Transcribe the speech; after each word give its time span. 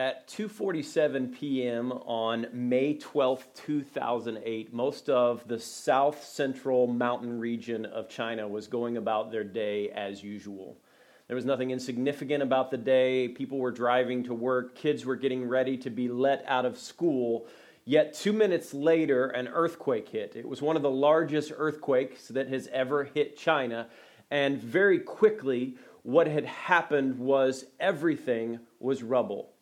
At 0.00 0.26
2:47 0.28 1.30
p.m. 1.30 1.92
on 1.92 2.46
May 2.54 2.94
12, 2.94 3.46
2008, 3.52 4.72
most 4.72 5.10
of 5.10 5.46
the 5.46 5.58
south 5.58 6.24
central 6.24 6.86
mountain 6.86 7.38
region 7.38 7.84
of 7.84 8.08
China 8.08 8.48
was 8.48 8.66
going 8.66 8.96
about 8.96 9.30
their 9.30 9.44
day 9.44 9.90
as 9.90 10.24
usual. 10.24 10.78
There 11.26 11.36
was 11.36 11.44
nothing 11.44 11.70
insignificant 11.70 12.42
about 12.42 12.70
the 12.70 12.78
day. 12.78 13.28
People 13.28 13.58
were 13.58 13.70
driving 13.70 14.24
to 14.24 14.32
work, 14.32 14.74
kids 14.74 15.04
were 15.04 15.16
getting 15.16 15.46
ready 15.46 15.76
to 15.76 15.90
be 15.90 16.08
let 16.08 16.46
out 16.46 16.64
of 16.64 16.78
school. 16.78 17.46
Yet 17.84 18.14
2 18.14 18.32
minutes 18.32 18.72
later, 18.72 19.26
an 19.26 19.48
earthquake 19.48 20.08
hit. 20.08 20.34
It 20.34 20.48
was 20.48 20.62
one 20.62 20.76
of 20.76 20.82
the 20.82 20.90
largest 20.90 21.52
earthquakes 21.54 22.28
that 22.28 22.48
has 22.48 22.70
ever 22.72 23.04
hit 23.04 23.36
China, 23.36 23.86
and 24.30 24.62
very 24.62 24.98
quickly 24.98 25.76
what 26.04 26.26
had 26.26 26.46
happened 26.46 27.18
was 27.18 27.66
everything 27.78 28.60
was 28.78 29.02
rubble. 29.02 29.52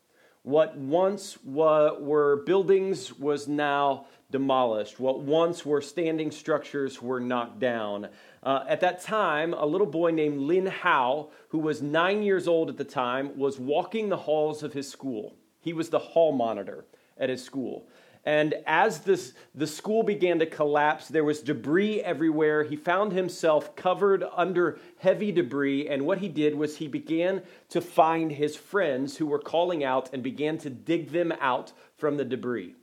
What 0.49 0.79
once 0.79 1.37
were 1.45 2.43
buildings 2.47 3.13
was 3.19 3.49
now 3.49 4.07
demolished. 4.31 4.99
What 4.99 5.21
once 5.21 5.67
were 5.67 5.83
standing 5.83 6.31
structures 6.31 7.03
were 7.03 7.21
knocked 7.21 7.59
down. 7.59 8.09
Uh, 8.43 8.65
at 8.67 8.81
that 8.81 9.03
time, 9.03 9.53
a 9.53 9.67
little 9.67 9.87
boy 9.87 10.11
named 10.11 10.39
Lin 10.41 10.65
Hao, 10.65 11.29
who 11.51 11.59
was 11.59 11.83
nine 11.83 12.23
years 12.23 12.49
old 12.49 12.71
at 12.71 12.79
the 12.79 12.85
time, 12.85 13.39
was 13.39 13.61
walking 13.61 14.09
the 14.09 14.17
halls 14.17 14.63
of 14.63 14.73
his 14.73 14.89
school. 14.89 15.37
He 15.61 15.75
was 15.75 15.91
the 15.91 15.99
hall 15.99 16.33
monitor 16.33 16.87
at 17.19 17.29
his 17.29 17.45
school. 17.45 17.87
And 18.29 18.57
as 18.67 18.99
this, 18.99 19.33
the 19.55 19.67
school 19.67 20.03
began 20.03 20.39
to 20.41 20.45
collapse, 20.45 21.09
there 21.09 21.25
was 21.25 21.41
debris 21.41 22.03
everywhere. 22.03 22.63
He 22.63 22.77
found 22.77 23.13
himself 23.13 23.75
covered 23.75 24.23
under 24.37 24.79
heavy 24.99 25.33
debris. 25.33 25.89
And 25.89 26.05
what 26.05 26.19
he 26.19 26.29
did 26.29 26.55
was 26.55 26.77
he 26.77 26.89
began 26.89 27.41
to 27.71 27.81
find 27.81 28.31
his 28.31 28.55
friends 28.55 29.17
who 29.17 29.25
were 29.25 29.39
calling 29.39 29.83
out 29.83 30.11
and 30.13 30.23
began 30.23 30.59
to 30.59 30.69
dig 30.69 31.11
them 31.11 31.33
out 31.41 31.73
from 31.97 32.19
the 32.19 32.25
debris. 32.27 32.75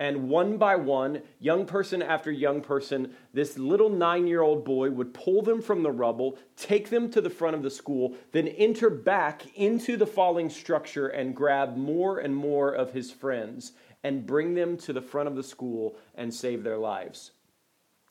And 0.00 0.28
one 0.28 0.56
by 0.56 0.74
one, 0.74 1.22
young 1.38 1.66
person 1.66 2.02
after 2.02 2.32
young 2.32 2.60
person, 2.60 3.14
this 3.32 3.58
little 3.58 3.90
nine 3.90 4.26
year 4.26 4.42
old 4.42 4.64
boy 4.64 4.90
would 4.90 5.14
pull 5.14 5.42
them 5.42 5.62
from 5.62 5.84
the 5.84 5.92
rubble, 5.92 6.36
take 6.56 6.90
them 6.90 7.08
to 7.12 7.20
the 7.20 7.30
front 7.30 7.54
of 7.54 7.62
the 7.62 7.70
school, 7.70 8.16
then 8.32 8.48
enter 8.48 8.90
back 8.90 9.42
into 9.56 9.96
the 9.96 10.06
falling 10.06 10.50
structure 10.50 11.06
and 11.06 11.36
grab 11.36 11.76
more 11.76 12.18
and 12.18 12.34
more 12.34 12.72
of 12.72 12.92
his 12.92 13.12
friends 13.12 13.72
and 14.02 14.26
bring 14.26 14.54
them 14.54 14.76
to 14.78 14.92
the 14.92 15.02
front 15.02 15.28
of 15.28 15.36
the 15.36 15.42
school 15.42 15.96
and 16.14 16.32
save 16.32 16.62
their 16.62 16.78
lives. 16.78 17.32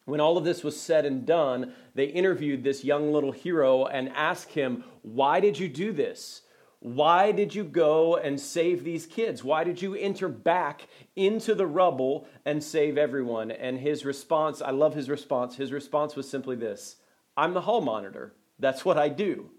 When 0.05 0.19
all 0.19 0.37
of 0.37 0.43
this 0.43 0.63
was 0.63 0.79
said 0.79 1.05
and 1.05 1.25
done, 1.25 1.73
they 1.93 2.05
interviewed 2.05 2.63
this 2.63 2.83
young 2.83 3.11
little 3.11 3.31
hero 3.31 3.85
and 3.85 4.09
asked 4.09 4.53
him, 4.53 4.83
Why 5.03 5.39
did 5.39 5.59
you 5.59 5.67
do 5.67 5.91
this? 5.91 6.41
Why 6.79 7.33
did 7.33 7.53
you 7.53 7.65
go 7.65 8.15
and 8.15 8.39
save 8.39 8.83
these 8.83 9.05
kids? 9.05 9.43
Why 9.43 9.63
did 9.65 9.81
you 9.81 9.95
enter 9.95 10.29
back 10.29 10.87
into 11.15 11.53
the 11.53 11.67
rubble 11.67 12.27
and 12.45 12.63
save 12.63 12.97
everyone? 12.97 13.51
And 13.51 13.77
his 13.77 14.05
response, 14.05 14.61
I 14.61 14.71
love 14.71 14.95
his 14.95 15.09
response. 15.09 15.57
His 15.57 15.73
response 15.73 16.15
was 16.15 16.29
simply 16.29 16.55
this 16.55 16.95
I'm 17.35 17.53
the 17.53 17.61
hall 17.61 17.81
monitor. 17.81 18.33
That's 18.59 18.83
what 18.83 18.97
I 18.97 19.09
do. 19.09 19.49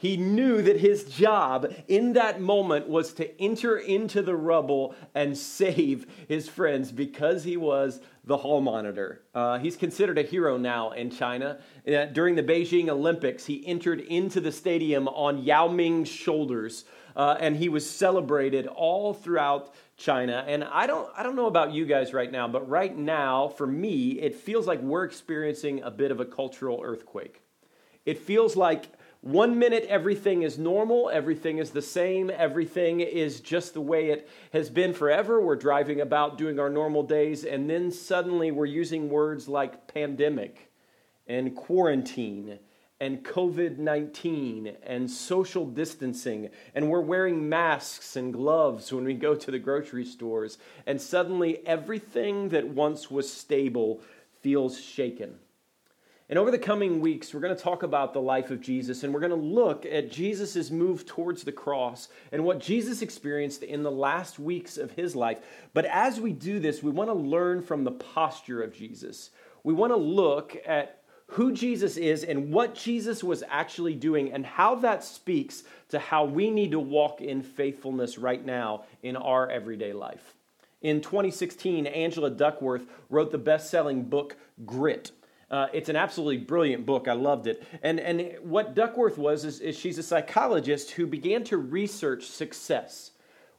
He 0.00 0.16
knew 0.16 0.62
that 0.62 0.80
his 0.80 1.04
job 1.04 1.74
in 1.86 2.14
that 2.14 2.40
moment 2.40 2.88
was 2.88 3.12
to 3.14 3.38
enter 3.38 3.76
into 3.76 4.22
the 4.22 4.34
rubble 4.34 4.94
and 5.14 5.36
save 5.36 6.06
his 6.26 6.48
friends 6.48 6.90
because 6.90 7.44
he 7.44 7.58
was 7.58 8.00
the 8.24 8.38
hall 8.38 8.62
monitor. 8.62 9.20
Uh, 9.34 9.58
he's 9.58 9.76
considered 9.76 10.16
a 10.16 10.22
hero 10.22 10.56
now 10.56 10.92
in 10.92 11.10
China. 11.10 11.58
Uh, 11.86 12.06
during 12.06 12.34
the 12.34 12.42
Beijing 12.42 12.88
Olympics, 12.88 13.44
he 13.44 13.62
entered 13.66 14.00
into 14.00 14.40
the 14.40 14.50
stadium 14.50 15.06
on 15.06 15.42
Yao 15.42 15.68
Ming's 15.68 16.08
shoulders, 16.08 16.86
uh, 17.14 17.36
and 17.38 17.54
he 17.54 17.68
was 17.68 17.88
celebrated 17.88 18.66
all 18.68 19.12
throughout 19.12 19.74
China. 19.98 20.42
And 20.48 20.64
I 20.64 20.86
don't, 20.86 21.10
I 21.14 21.22
don't 21.22 21.36
know 21.36 21.44
about 21.44 21.74
you 21.74 21.84
guys 21.84 22.14
right 22.14 22.32
now, 22.32 22.48
but 22.48 22.66
right 22.66 22.96
now, 22.96 23.48
for 23.48 23.66
me, 23.66 24.12
it 24.12 24.34
feels 24.34 24.66
like 24.66 24.80
we're 24.80 25.04
experiencing 25.04 25.82
a 25.82 25.90
bit 25.90 26.10
of 26.10 26.20
a 26.20 26.24
cultural 26.24 26.80
earthquake. 26.82 27.42
It 28.06 28.16
feels 28.16 28.56
like 28.56 28.86
one 29.22 29.58
minute, 29.58 29.84
everything 29.86 30.42
is 30.42 30.58
normal, 30.58 31.10
everything 31.10 31.58
is 31.58 31.70
the 31.70 31.82
same, 31.82 32.30
everything 32.30 33.00
is 33.00 33.40
just 33.40 33.74
the 33.74 33.80
way 33.80 34.08
it 34.08 34.26
has 34.54 34.70
been 34.70 34.94
forever. 34.94 35.42
We're 35.42 35.56
driving 35.56 36.00
about 36.00 36.38
doing 36.38 36.58
our 36.58 36.70
normal 36.70 37.02
days, 37.02 37.44
and 37.44 37.68
then 37.68 37.90
suddenly 37.90 38.50
we're 38.50 38.64
using 38.64 39.10
words 39.10 39.46
like 39.46 39.92
pandemic 39.92 40.72
and 41.26 41.54
quarantine 41.54 42.58
and 42.98 43.22
COVID 43.22 43.76
19 43.76 44.76
and 44.82 45.10
social 45.10 45.66
distancing, 45.66 46.48
and 46.74 46.88
we're 46.88 47.00
wearing 47.00 47.46
masks 47.46 48.16
and 48.16 48.32
gloves 48.32 48.90
when 48.90 49.04
we 49.04 49.14
go 49.14 49.34
to 49.34 49.50
the 49.50 49.58
grocery 49.58 50.04
stores, 50.04 50.56
and 50.86 51.00
suddenly 51.00 51.66
everything 51.66 52.48
that 52.50 52.68
once 52.68 53.10
was 53.10 53.30
stable 53.30 54.00
feels 54.40 54.80
shaken. 54.80 55.38
And 56.30 56.38
over 56.38 56.52
the 56.52 56.58
coming 56.60 57.00
weeks, 57.00 57.34
we're 57.34 57.40
going 57.40 57.56
to 57.56 57.60
talk 57.60 57.82
about 57.82 58.12
the 58.12 58.20
life 58.20 58.52
of 58.52 58.60
Jesus 58.60 59.02
and 59.02 59.12
we're 59.12 59.18
going 59.18 59.30
to 59.30 59.36
look 59.36 59.84
at 59.84 60.12
Jesus' 60.12 60.70
move 60.70 61.04
towards 61.04 61.42
the 61.42 61.50
cross 61.50 62.08
and 62.30 62.44
what 62.44 62.60
Jesus 62.60 63.02
experienced 63.02 63.64
in 63.64 63.82
the 63.82 63.90
last 63.90 64.38
weeks 64.38 64.76
of 64.76 64.92
his 64.92 65.16
life. 65.16 65.40
But 65.74 65.86
as 65.86 66.20
we 66.20 66.32
do 66.32 66.60
this, 66.60 66.84
we 66.84 66.92
want 66.92 67.10
to 67.10 67.14
learn 67.14 67.62
from 67.62 67.82
the 67.82 67.90
posture 67.90 68.62
of 68.62 68.72
Jesus. 68.72 69.30
We 69.64 69.74
want 69.74 69.90
to 69.92 69.96
look 69.96 70.56
at 70.64 71.02
who 71.26 71.52
Jesus 71.52 71.96
is 71.96 72.22
and 72.22 72.52
what 72.52 72.76
Jesus 72.76 73.24
was 73.24 73.42
actually 73.48 73.96
doing 73.96 74.32
and 74.32 74.46
how 74.46 74.76
that 74.76 75.02
speaks 75.02 75.64
to 75.88 75.98
how 75.98 76.26
we 76.26 76.48
need 76.48 76.70
to 76.70 76.78
walk 76.78 77.20
in 77.20 77.42
faithfulness 77.42 78.18
right 78.18 78.46
now 78.46 78.84
in 79.02 79.16
our 79.16 79.50
everyday 79.50 79.92
life. 79.92 80.36
In 80.80 81.00
2016, 81.00 81.88
Angela 81.88 82.30
Duckworth 82.30 82.86
wrote 83.08 83.32
the 83.32 83.38
best 83.38 83.68
selling 83.68 84.04
book, 84.04 84.36
Grit. 84.64 85.10
Uh, 85.50 85.66
it's 85.72 85.88
an 85.88 85.96
absolutely 85.96 86.38
brilliant 86.38 86.86
book. 86.86 87.08
I 87.08 87.14
loved 87.14 87.46
it. 87.46 87.62
And, 87.82 87.98
and 87.98 88.36
what 88.42 88.74
Duckworth 88.74 89.18
was 89.18 89.44
is, 89.44 89.60
is 89.60 89.76
she's 89.76 89.98
a 89.98 90.02
psychologist 90.02 90.92
who 90.92 91.06
began 91.06 91.42
to 91.44 91.56
research 91.56 92.26
success. 92.26 93.10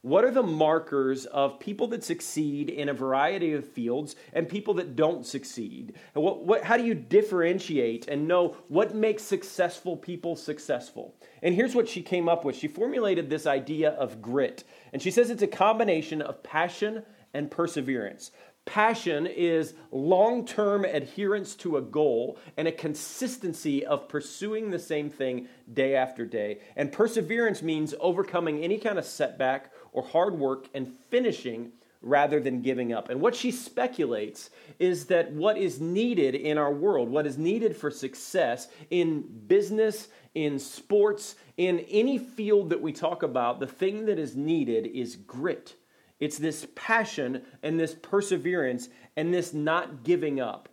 What 0.04 0.24
are 0.24 0.32
the 0.32 0.42
markers 0.42 1.28
of 1.28 1.60
people 1.60 1.86
that 1.88 2.04
succeed 2.04 2.70
in 2.70 2.90
a 2.90 2.94
variety 2.94 3.54
of 3.54 3.68
fields 3.68 4.16
and 4.34 4.50
people 4.50 4.74
that 4.76 4.96
don't 4.96 5.28
succeed? 5.28 5.94
What, 6.14 6.44
what, 6.44 6.64
how 6.64 6.78
do 6.78 6.84
you 6.84 6.96
differentiate 6.96 8.08
and 8.08 8.28
know 8.28 8.58
what 8.68 8.96
makes 8.96 9.22
successful 9.22 9.96
people 9.96 10.36
successful? 10.36 11.14
And 11.44 11.54
here's 11.54 11.76
what 11.76 11.88
she 11.88 12.02
came 12.02 12.28
up 12.28 12.44
with. 12.44 12.56
She 12.56 12.68
formulated 12.68 13.30
this 13.30 13.46
idea 13.46 13.92
of 13.92 14.24
grit. 14.24 14.64
And 14.92 15.04
she 15.04 15.12
says 15.12 15.30
it's 15.30 15.44
a 15.44 15.48
combination 15.48 16.24
of 16.24 16.42
passion 16.42 17.04
and 17.34 17.52
perseverance. 17.52 18.32
Passion 18.66 19.26
is 19.26 19.74
long 19.92 20.46
term 20.46 20.86
adherence 20.86 21.56
to 21.56 21.78
a 21.78 21.82
goal 21.82 22.38
and 22.58 22.68
a 22.68 22.72
consistency 22.72 23.84
of 23.84 24.08
pursuing 24.08 24.70
the 24.70 24.80
same 24.80 25.10
thing 25.10 25.48
day 25.74 25.96
after 25.96 26.26
day. 26.26 26.60
And 26.76 26.92
perseverance 26.92 27.64
means 27.64 27.96
overcoming 28.00 28.64
any 28.64 28.78
kind 28.78 29.00
of 29.00 29.06
setback 29.06 29.72
or 29.92 30.04
hard 30.04 30.38
work 30.38 30.68
and 30.76 30.88
finishing 31.10 31.72
rather 32.04 32.40
than 32.40 32.62
giving 32.62 32.94
up. 32.94 33.10
And 33.10 33.20
what 33.20 33.36
she 33.36 33.52
speculates 33.52 34.52
is 34.80 35.06
that 35.08 35.32
what 35.32 35.58
is 35.58 35.80
needed 35.80 36.36
in 36.36 36.58
our 36.58 36.74
world, 36.74 37.10
what 37.10 37.28
is 37.28 37.38
needed 37.38 37.76
for 37.76 37.90
success 37.90 38.68
in 38.90 39.24
business, 39.48 40.08
in 40.34 40.60
sports, 40.60 41.36
in 41.58 41.80
any 41.90 42.18
field 42.18 42.70
that 42.70 42.82
we 42.82 42.92
talk 42.94 43.24
about, 43.24 43.60
the 43.60 43.68
thing 43.68 44.06
that 44.06 44.18
is 44.20 44.36
needed 44.36 44.86
is 44.88 45.16
grit 45.16 45.76
it's 46.22 46.38
this 46.38 46.68
passion 46.76 47.42
and 47.64 47.78
this 47.78 47.96
perseverance 47.96 48.88
and 49.18 49.34
this 49.34 49.54
not 49.54 50.04
giving 50.04 50.40
up. 50.40 50.70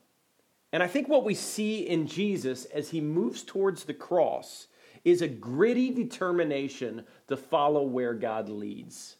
And 0.72 0.82
I 0.82 0.86
think 0.86 1.08
what 1.08 1.24
we 1.24 1.34
see 1.34 1.88
in 1.88 2.06
Jesus 2.06 2.66
as 2.66 2.90
he 2.90 3.00
moves 3.00 3.42
towards 3.42 3.84
the 3.84 3.94
cross 3.94 4.68
is 5.04 5.22
a 5.22 5.28
gritty 5.28 5.90
determination 5.90 7.04
to 7.28 7.36
follow 7.36 7.82
where 7.82 8.12
God 8.12 8.50
leads. 8.50 9.16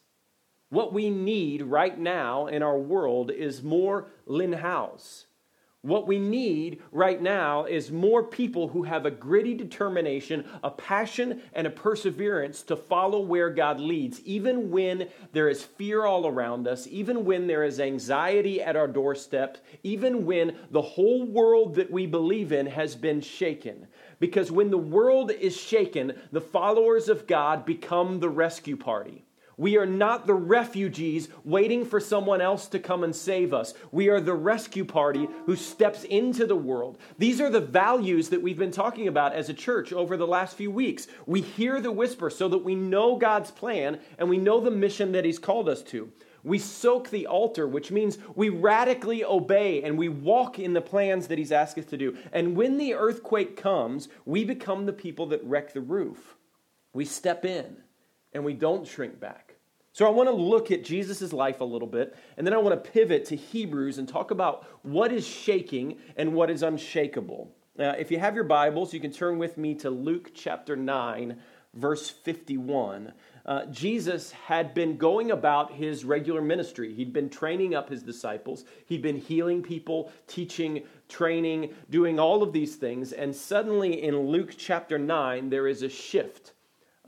What 0.69 0.93
we 0.93 1.09
need 1.09 1.63
right 1.63 1.99
now 1.99 2.47
in 2.47 2.63
our 2.63 2.79
world 2.79 3.31
is 3.31 3.63
more 3.63 4.09
Lin 4.27 4.53
Haos. 4.53 5.28
What 5.83 6.09
we 6.09 6.19
need 6.19 6.83
right 6.91 7.23
now 7.23 7.65
is 7.65 7.93
more 7.93 8.25
people 8.25 8.67
who 8.67 8.83
have 8.83 9.07
a 9.07 9.13
gritty 9.13 9.55
determination, 9.55 10.45
a 10.65 10.73
passion, 10.73 11.41
and 11.53 11.69
a 11.69 11.71
perseverance 11.71 12.63
to 12.65 12.75
follow 12.75 13.21
where 13.21 13.49
God 13.49 13.79
leads, 13.79 14.21
even 14.23 14.73
when 14.73 15.09
there 15.31 15.49
is 15.49 15.63
fear 15.63 16.05
all 16.05 16.27
around 16.27 16.67
us, 16.67 16.89
even 16.89 17.25
when 17.25 17.47
there 17.47 17.63
is 17.63 17.79
anxiety 17.79 18.61
at 18.61 18.75
our 18.75 18.89
doorstep, 18.89 19.59
even 19.85 20.27
when 20.27 20.57
the 20.73 20.83
whole 20.83 21.25
world 21.25 21.77
that 21.77 21.93
we 21.93 22.07
believe 22.07 22.51
in 22.51 22.67
has 22.67 22.97
been 22.97 23.21
shaken. 23.21 23.87
Because 24.19 24.51
when 24.51 24.71
the 24.73 24.79
world 24.79 25.31
is 25.31 25.57
shaken, 25.57 26.13
the 26.33 26.41
followers 26.41 27.09
of 27.09 27.29
God 27.29 27.65
become 27.65 28.19
the 28.19 28.29
rescue 28.29 28.77
party. 28.77 29.28
We 29.59 29.77
are 29.77 29.87
not 29.87 30.27
the 30.27 30.35
refugees 30.35 31.29
waiting 31.45 31.85
for 31.85 31.99
someone 31.99 32.41
else 32.41 32.69
to 32.69 32.79
come 32.79 33.03
and 33.03 33.15
save 33.15 33.53
us. 33.53 33.75
We 33.91 34.09
are 34.09 34.21
the 34.21 34.35
rescue 34.35 34.85
party 34.85 35.29
who 35.47 35.57
steps 35.57 36.05
into 36.05 36.47
the 36.47 36.57
world. 36.57 36.97
These 37.19 37.41
are 37.41 37.51
the 37.51 37.61
values 37.61 38.29
that 38.29 38.41
we've 38.41 38.57
been 38.57 38.71
talking 38.71 39.09
about 39.09 39.35
as 39.35 39.49
a 39.49 39.55
church 39.55 39.93
over 39.93 40.17
the 40.17 40.29
last 40.29 40.57
few 40.57 40.71
weeks. 40.71 41.09
We 41.27 41.41
hear 41.41 41.81
the 41.81 41.91
whisper 41.91 42.31
so 42.31 42.49
that 42.51 42.65
we 42.65 42.77
know 42.77 43.17
God's 43.17 43.51
plan 43.51 43.99
and 44.17 44.31
we 44.31 44.39
know 44.39 44.61
the 44.61 44.71
mission 44.71 45.11
that 45.13 45.25
He's 45.25 45.41
called 45.41 45.69
us 45.69 45.83
to. 45.85 46.13
We 46.45 46.61
soak 46.61 47.11
the 47.11 47.27
altar, 47.27 47.67
which 47.67 47.91
means 47.91 48.17
we 48.37 48.51
radically 48.51 49.25
obey 49.25 49.83
and 49.83 49.99
we 49.99 50.09
walk 50.09 50.61
in 50.61 50.73
the 50.73 50.81
plans 50.81 51.27
that 51.27 51.39
He's 51.39 51.51
asked 51.51 51.77
us 51.79 51.87
to 51.87 51.97
do. 51.97 52.17
And 52.33 52.57
when 52.57 52.79
the 52.79 52.95
earthquake 52.95 53.57
comes, 53.57 54.09
we 54.25 54.45
become 54.45 54.87
the 54.87 54.93
people 54.93 55.27
that 55.27 55.43
wreck 55.43 55.73
the 55.73 55.81
roof. 55.81 56.37
We 56.93 57.05
step 57.05 57.45
in 57.45 57.79
and 58.33 58.45
we 58.45 58.53
don't 58.53 58.87
shrink 58.87 59.19
back. 59.19 59.48
So 59.99 60.07
I 60.07 60.11
want 60.11 60.29
to 60.29 60.33
look 60.33 60.71
at 60.71 60.85
Jesus' 60.85 61.33
life 61.33 61.61
a 61.61 61.65
little 61.65 61.89
bit, 61.89 62.15
and 62.37 62.47
then 62.47 62.55
I 62.55 62.59
want 62.59 62.85
to 62.85 62.91
pivot 62.93 63.25
to 63.25 63.35
Hebrews 63.35 63.99
and 63.99 64.09
talk 64.09 64.31
about 64.31 64.65
what 64.83 65.11
is 65.11 65.27
shaking 65.27 65.99
and 66.17 66.35
what 66.35 66.51
is 66.51 66.63
unshakable. 66.63 67.51
Now, 67.77 67.91
if 67.99 68.09
you 68.13 68.21
have 68.21 68.37
your 68.37 68.45
Bibles, 68.45 68.95
you 68.95 69.01
can 69.01 69.11
turn 69.11 69.39
with 69.39 69.59
me 69.59 69.75
to 69.75 69.91
Luke 69.91 70.31
chapter 70.35 70.77
9, 70.77 71.37
verse 71.75 72.11
51. 72.11 73.13
Uh, 73.45 73.67
Jesus 73.73 74.31
had 74.31 74.73
been 74.73 74.99
going 74.99 75.33
about 75.33 75.73
his 75.73 76.05
regular 76.05 76.43
ministry. 76.43 76.95
He'd 76.95 77.13
been 77.13 77.29
training 77.29 77.75
up 77.75 77.89
his 77.89 78.05
disciples, 78.05 78.67
he'd 78.87 79.03
been 79.03 79.17
healing 79.17 79.65
people, 79.65 80.13
teaching, 80.29 80.85
training, 81.09 81.75
doing 81.91 82.21
all 82.21 82.45
of 82.45 82.53
these 82.53 82.77
things. 82.77 83.13
And 83.13 83.35
suddenly 83.35 84.05
in 84.05 84.17
Luke 84.17 84.55
chapter 84.57 84.97
9, 84.97 85.51
there 85.51 85.67
is 85.67 85.83
a 85.83 85.89
shift. 85.89 86.53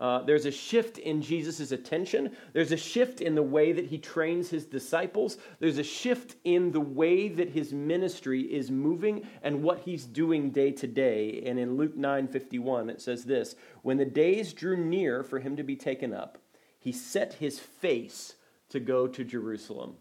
Uh, 0.01 0.23
there's 0.23 0.47
a 0.47 0.51
shift 0.51 0.97
in 0.97 1.21
Jesus' 1.21 1.73
attention. 1.73 2.35
There's 2.55 2.73
a 2.73 2.77
shift 2.77 3.21
in 3.21 3.35
the 3.35 3.43
way 3.43 3.73
that 3.73 3.85
he 3.85 3.99
trains 3.99 4.49
his 4.49 4.65
disciples. 4.65 5.37
There's 5.59 5.77
a 5.77 5.85
shift 5.85 6.37
in 6.45 6.73
the 6.73 6.81
way 6.81 7.29
that 7.29 7.51
his 7.51 7.75
ministry 7.75 8.41
is 8.41 8.71
moving 8.71 9.29
and 9.43 9.63
what 9.63 9.81
he's 9.81 10.07
doing 10.07 10.53
day 10.53 10.73
to 10.73 10.87
day. 10.87 11.43
And 11.45 11.59
in 11.59 11.77
Luke 11.77 11.97
9 11.97 12.29
51, 12.29 12.89
it 12.89 13.03
says 13.03 13.25
this 13.25 13.57
When 13.83 13.99
the 13.99 14.07
days 14.07 14.55
drew 14.55 14.79
near 14.79 15.23
for 15.23 15.39
him 15.39 15.55
to 15.57 15.63
be 15.63 15.77
taken 15.77 16.15
up, 16.15 16.39
he 16.79 16.93
set 16.93 17.35
his 17.35 17.59
face 17.59 18.37
to 18.71 18.81
go 18.81 19.07
to 19.07 19.23
Jerusalem. 19.23 19.97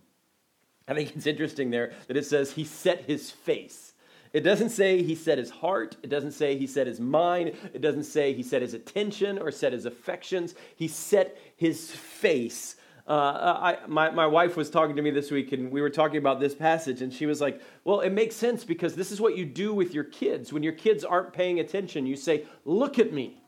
I 0.88 0.94
think 0.94 1.14
it's 1.16 1.28
interesting 1.28 1.72
there 1.72 1.92
that 2.08 2.16
it 2.16 2.26
says 2.26 2.54
he 2.54 2.64
set 2.64 3.04
his 3.04 3.32
face. 3.32 3.94
It 4.32 4.42
doesn't 4.42 4.70
say 4.70 5.02
he 5.02 5.16
set 5.16 5.38
his 5.38 5.50
heart. 5.50 5.98
It 6.04 6.10
doesn't 6.10 6.34
say 6.34 6.58
he 6.58 6.68
set 6.68 6.86
his 6.86 7.00
mind. 7.00 7.54
It 7.74 7.82
doesn't 7.82 8.04
say 8.04 8.34
he 8.34 8.44
set 8.44 8.62
his 8.62 8.74
attention 8.74 9.40
or 9.40 9.52
set 9.52 9.74
his 9.74 9.86
affections. 9.86 10.56
He 10.76 10.88
set 10.88 11.38
his 11.56 11.90
face. 11.90 12.76
Uh, 13.08 13.58
I, 13.60 13.88
my, 13.88 14.12
my 14.12 14.28
wife 14.28 14.56
was 14.56 14.70
talking 14.70 14.96
to 14.96 15.02
me 15.02 15.10
this 15.10 15.32
week, 15.32 15.52
and 15.52 15.72
we 15.72 15.82
were 15.82 15.90
talking 15.90 16.18
about 16.18 16.40
this 16.40 16.54
passage, 16.54 17.02
and 17.02 17.12
she 17.12 17.26
was 17.26 17.42
like, 17.42 17.60
Well, 17.84 18.02
it 18.02 18.12
makes 18.12 18.36
sense 18.36 18.64
because 18.64 18.94
this 18.94 19.12
is 19.12 19.20
what 19.20 19.36
you 19.36 19.46
do 19.46 19.74
with 19.74 19.96
your 19.96 20.04
kids. 20.04 20.54
When 20.54 20.62
your 20.62 20.74
kids 20.74 21.04
aren't 21.04 21.34
paying 21.34 21.60
attention, 21.60 22.06
you 22.06 22.16
say, 22.16 22.46
Look 22.66 23.00
at 23.00 23.12
me. 23.12 23.42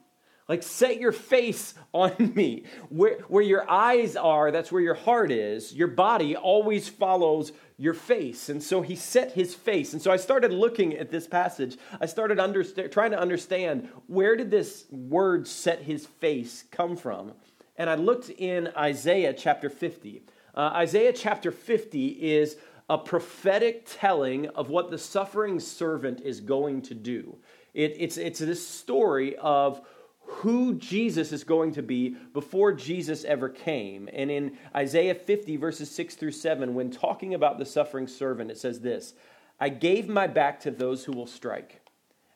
Like, 0.50 0.64
set 0.64 1.00
your 1.00 1.12
face 1.12 1.76
on 1.94 2.34
me. 2.36 2.64
Where, 2.90 3.20
where 3.28 3.44
your 3.44 3.70
eyes 3.70 4.16
are, 4.16 4.50
that's 4.50 4.72
where 4.72 4.82
your 4.82 4.96
heart 4.96 5.32
is. 5.32 5.74
Your 5.74 5.90
body 5.90 6.36
always 6.36 6.90
follows 6.90 7.52
your 7.82 7.96
face. 7.96 8.48
And 8.48 8.62
so 8.62 8.84
he 8.84 8.96
set 8.96 9.32
his 9.32 9.56
face. 9.56 9.94
And 9.94 10.00
so 10.00 10.12
I 10.12 10.18
started 10.18 10.54
looking 10.54 10.96
at 10.98 11.10
this 11.10 11.26
passage. 11.26 11.78
I 12.00 12.06
started 12.06 12.40
understand, 12.40 12.92
trying 12.92 13.10
to 13.10 13.20
understand 13.20 13.90
where 14.06 14.36
did 14.36 14.52
this 14.52 14.86
word 14.92 15.48
set 15.48 15.82
his 15.82 16.06
face 16.06 16.64
come 16.70 16.96
from? 16.96 17.32
And 17.78 17.90
I 17.90 17.96
looked 17.96 18.30
in 18.30 18.68
Isaiah 18.78 19.34
chapter 19.34 19.68
50. 19.68 20.22
Uh, 20.54 20.60
Isaiah 20.76 21.12
chapter 21.12 21.52
50 21.52 22.10
is 22.10 22.56
a 22.88 23.00
prophetic 23.00 23.88
telling 23.88 24.46
of 24.50 24.70
what 24.70 24.92
the 24.92 25.00
suffering 25.00 25.60
servant 25.60 26.22
is 26.22 26.40
going 26.40 26.84
to 26.84 26.94
do. 26.94 27.36
It, 27.74 27.96
it's, 27.98 28.18
it's 28.18 28.38
this 28.38 28.68
story 28.68 29.36
of 29.38 29.82
who 30.32 30.76
Jesus 30.76 31.32
is 31.32 31.44
going 31.44 31.74
to 31.74 31.84
be 31.84 32.16
before 32.34 32.72
Jesus 32.72 33.26
ever 33.26 33.50
came. 33.50 34.10
And 34.14 34.32
in 34.32 34.58
Isaiah 34.76 35.14
50, 35.14 35.58
verses 35.58 35.92
6 35.92 36.16
through 36.16 36.32
7, 36.32 36.74
when 36.74 36.90
talking 36.90 37.34
about 37.34 37.60
the 37.60 37.66
suffering 37.66 38.08
servant, 38.08 38.50
it 38.50 38.58
says 38.58 38.80
this 38.80 39.14
I 39.60 39.70
gave 39.70 40.08
my 40.08 40.28
back 40.28 40.62
to 40.62 40.72
those 40.72 41.04
who 41.04 41.12
will 41.12 41.28
strike, 41.28 41.82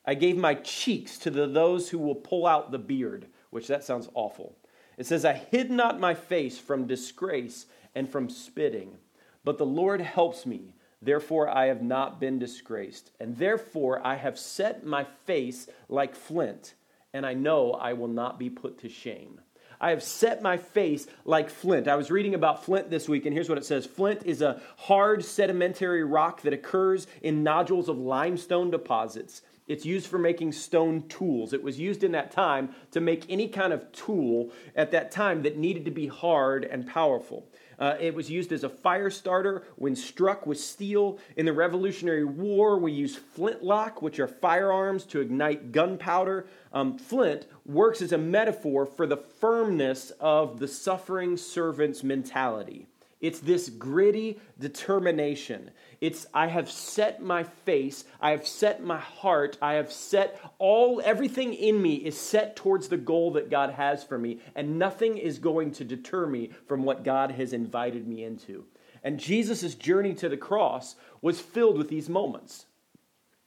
I 0.04 0.14
gave 0.14 0.36
my 0.36 0.54
cheeks 0.54 1.18
to 1.18 1.30
the, 1.30 1.46
those 1.46 1.88
who 1.88 1.98
will 1.98 2.14
pull 2.14 2.46
out 2.46 2.70
the 2.70 2.78
beard, 2.78 3.26
which 3.50 3.66
that 3.68 3.82
sounds 3.82 4.08
awful. 4.14 4.56
It 4.98 5.06
says, 5.06 5.24
I 5.24 5.32
hid 5.32 5.70
not 5.70 5.98
my 5.98 6.14
face 6.14 6.58
from 6.58 6.86
disgrace 6.86 7.66
and 7.94 8.08
from 8.08 8.28
spitting, 8.28 8.98
but 9.42 9.58
the 9.58 9.66
Lord 9.66 10.00
helps 10.00 10.46
me. 10.46 10.74
Therefore, 11.02 11.48
I 11.48 11.66
have 11.66 11.82
not 11.82 12.20
been 12.20 12.38
disgraced. 12.38 13.10
And 13.20 13.36
therefore, 13.36 14.06
I 14.06 14.16
have 14.16 14.38
set 14.38 14.86
my 14.86 15.04
face 15.24 15.68
like 15.88 16.14
flint 16.14 16.74
and 17.16 17.26
I 17.26 17.34
know 17.34 17.72
I 17.72 17.94
will 17.94 18.08
not 18.08 18.38
be 18.38 18.50
put 18.50 18.78
to 18.80 18.88
shame. 18.88 19.40
I 19.80 19.90
have 19.90 20.02
set 20.02 20.42
my 20.42 20.56
face 20.56 21.06
like 21.24 21.50
flint. 21.50 21.88
I 21.88 21.96
was 21.96 22.10
reading 22.10 22.34
about 22.34 22.64
flint 22.64 22.90
this 22.90 23.08
week, 23.08 23.26
and 23.26 23.34
here's 23.34 23.48
what 23.48 23.58
it 23.58 23.64
says 23.64 23.86
Flint 23.86 24.22
is 24.24 24.42
a 24.42 24.60
hard 24.76 25.24
sedimentary 25.24 26.04
rock 26.04 26.42
that 26.42 26.52
occurs 26.52 27.06
in 27.22 27.42
nodules 27.42 27.88
of 27.88 27.98
limestone 27.98 28.70
deposits. 28.70 29.42
It's 29.66 29.84
used 29.84 30.06
for 30.06 30.18
making 30.18 30.52
stone 30.52 31.08
tools. 31.08 31.52
It 31.52 31.62
was 31.62 31.78
used 31.78 32.04
in 32.04 32.12
that 32.12 32.30
time 32.30 32.70
to 32.92 33.00
make 33.00 33.26
any 33.28 33.48
kind 33.48 33.72
of 33.72 33.90
tool 33.90 34.52
at 34.76 34.92
that 34.92 35.10
time 35.10 35.42
that 35.42 35.56
needed 35.56 35.84
to 35.86 35.90
be 35.90 36.06
hard 36.06 36.64
and 36.64 36.86
powerful. 36.86 37.48
Uh, 37.78 37.94
it 38.00 38.14
was 38.14 38.30
used 38.30 38.52
as 38.52 38.64
a 38.64 38.68
fire 38.68 39.10
starter 39.10 39.64
when 39.76 39.94
struck 39.94 40.46
with 40.46 40.58
steel. 40.58 41.18
In 41.36 41.46
the 41.46 41.52
Revolutionary 41.52 42.24
War, 42.24 42.78
we 42.78 42.92
used 42.92 43.18
flintlock, 43.18 44.02
which 44.02 44.18
are 44.18 44.28
firearms, 44.28 45.04
to 45.06 45.20
ignite 45.20 45.72
gunpowder. 45.72 46.46
Um, 46.72 46.98
flint 46.98 47.46
works 47.64 48.02
as 48.02 48.12
a 48.12 48.18
metaphor 48.18 48.86
for 48.86 49.06
the 49.06 49.16
firmness 49.16 50.10
of 50.20 50.58
the 50.58 50.68
suffering 50.68 51.36
servant's 51.36 52.02
mentality. 52.02 52.86
It's 53.20 53.40
this 53.40 53.70
gritty 53.70 54.38
determination. 54.58 55.70
It's 56.00 56.26
I 56.34 56.48
have 56.48 56.70
set 56.70 57.22
my 57.22 57.44
face, 57.44 58.04
I 58.20 58.32
have 58.32 58.46
set 58.46 58.84
my 58.84 58.98
heart, 58.98 59.56
I 59.62 59.74
have 59.74 59.90
set 59.90 60.38
all 60.58 61.00
everything 61.02 61.54
in 61.54 61.80
me 61.80 61.94
is 61.94 62.18
set 62.18 62.56
towards 62.56 62.88
the 62.88 62.98
goal 62.98 63.32
that 63.32 63.50
God 63.50 63.70
has 63.70 64.04
for 64.04 64.18
me, 64.18 64.40
and 64.54 64.78
nothing 64.78 65.16
is 65.16 65.38
going 65.38 65.72
to 65.72 65.84
deter 65.84 66.26
me 66.26 66.50
from 66.66 66.82
what 66.82 67.04
God 67.04 67.30
has 67.32 67.54
invited 67.54 68.06
me 68.06 68.22
into. 68.22 68.66
And 69.02 69.18
Jesus' 69.18 69.74
journey 69.74 70.12
to 70.14 70.28
the 70.28 70.36
cross 70.36 70.96
was 71.22 71.40
filled 71.40 71.78
with 71.78 71.88
these 71.88 72.10
moments. 72.10 72.66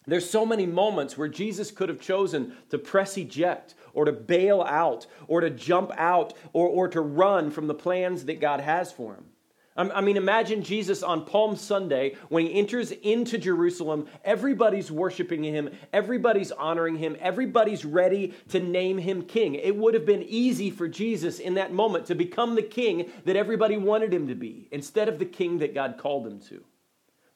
There's 0.08 0.28
so 0.28 0.46
many 0.46 0.66
moments 0.66 1.18
where 1.18 1.28
Jesus 1.28 1.70
could 1.70 1.90
have 1.90 2.02
chosen 2.02 2.54
to 2.70 2.80
press 2.80 3.18
eject 3.18 3.76
or 3.94 4.06
to 4.06 4.12
bail 4.12 4.64
out 4.64 5.06
or 5.28 5.42
to 5.42 5.52
jump 5.52 5.92
out 5.96 6.34
or, 6.54 6.68
or 6.68 6.88
to 6.88 7.02
run 7.02 7.52
from 7.52 7.68
the 7.68 7.76
plans 7.76 8.26
that 8.26 8.42
God 8.42 8.62
has 8.62 8.92
for 8.92 9.14
him. 9.14 9.26
I 9.80 10.02
mean, 10.02 10.18
imagine 10.18 10.62
Jesus 10.62 11.04
on 11.04 11.24
Palm 11.24 11.56
Sunday 11.56 12.16
when 12.28 12.46
he 12.46 12.54
enters 12.54 12.92
into 12.92 13.38
Jerusalem. 13.38 14.08
Everybody's 14.26 14.92
worshiping 14.92 15.42
him, 15.42 15.70
everybody's 15.94 16.52
honoring 16.52 16.98
him, 16.98 17.16
everybody's 17.22 17.86
ready 17.86 18.34
to 18.50 18.60
name 18.60 18.98
him 18.98 19.22
king. 19.22 19.56
It 19.56 19.78
would 19.78 19.94
have 19.94 20.06
been 20.06 20.24
easy 20.24 20.70
for 20.70 20.90
Jesus 20.90 21.40
in 21.40 21.54
that 21.54 21.72
moment 21.72 22.08
to 22.08 22.16
become 22.16 22.56
the 22.56 22.62
king 22.62 23.10
that 23.24 23.38
everybody 23.38 23.78
wanted 23.78 24.14
him 24.14 24.28
to 24.28 24.36
be 24.36 24.68
instead 24.72 25.08
of 25.08 25.18
the 25.18 25.26
king 25.26 25.60
that 25.60 25.74
God 25.74 25.98
called 25.98 26.28
him 26.28 26.42
to. 26.50 26.62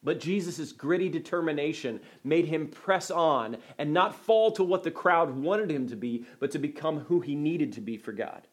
But 0.03 0.19
Jesus' 0.19 0.73
gritty 0.73 1.07
determination 1.07 2.01
made 2.25 2.45
him 2.45 2.67
press 2.67 3.09
on 3.09 3.55
and 3.77 3.93
not 3.93 4.15
fall 4.15 4.51
to 4.51 4.63
what 4.65 4.83
the 4.83 4.91
crowd 4.91 5.33
wanted 5.33 5.71
him 5.71 5.87
to 5.87 5.95
be, 5.95 6.25
but 6.39 6.51
to 6.51 6.59
become 6.59 6.99
who 6.99 7.21
he 7.21 7.35
needed 7.35 7.71
to 7.73 7.81
be 7.81 7.95
for 7.95 8.11
God. 8.11 8.45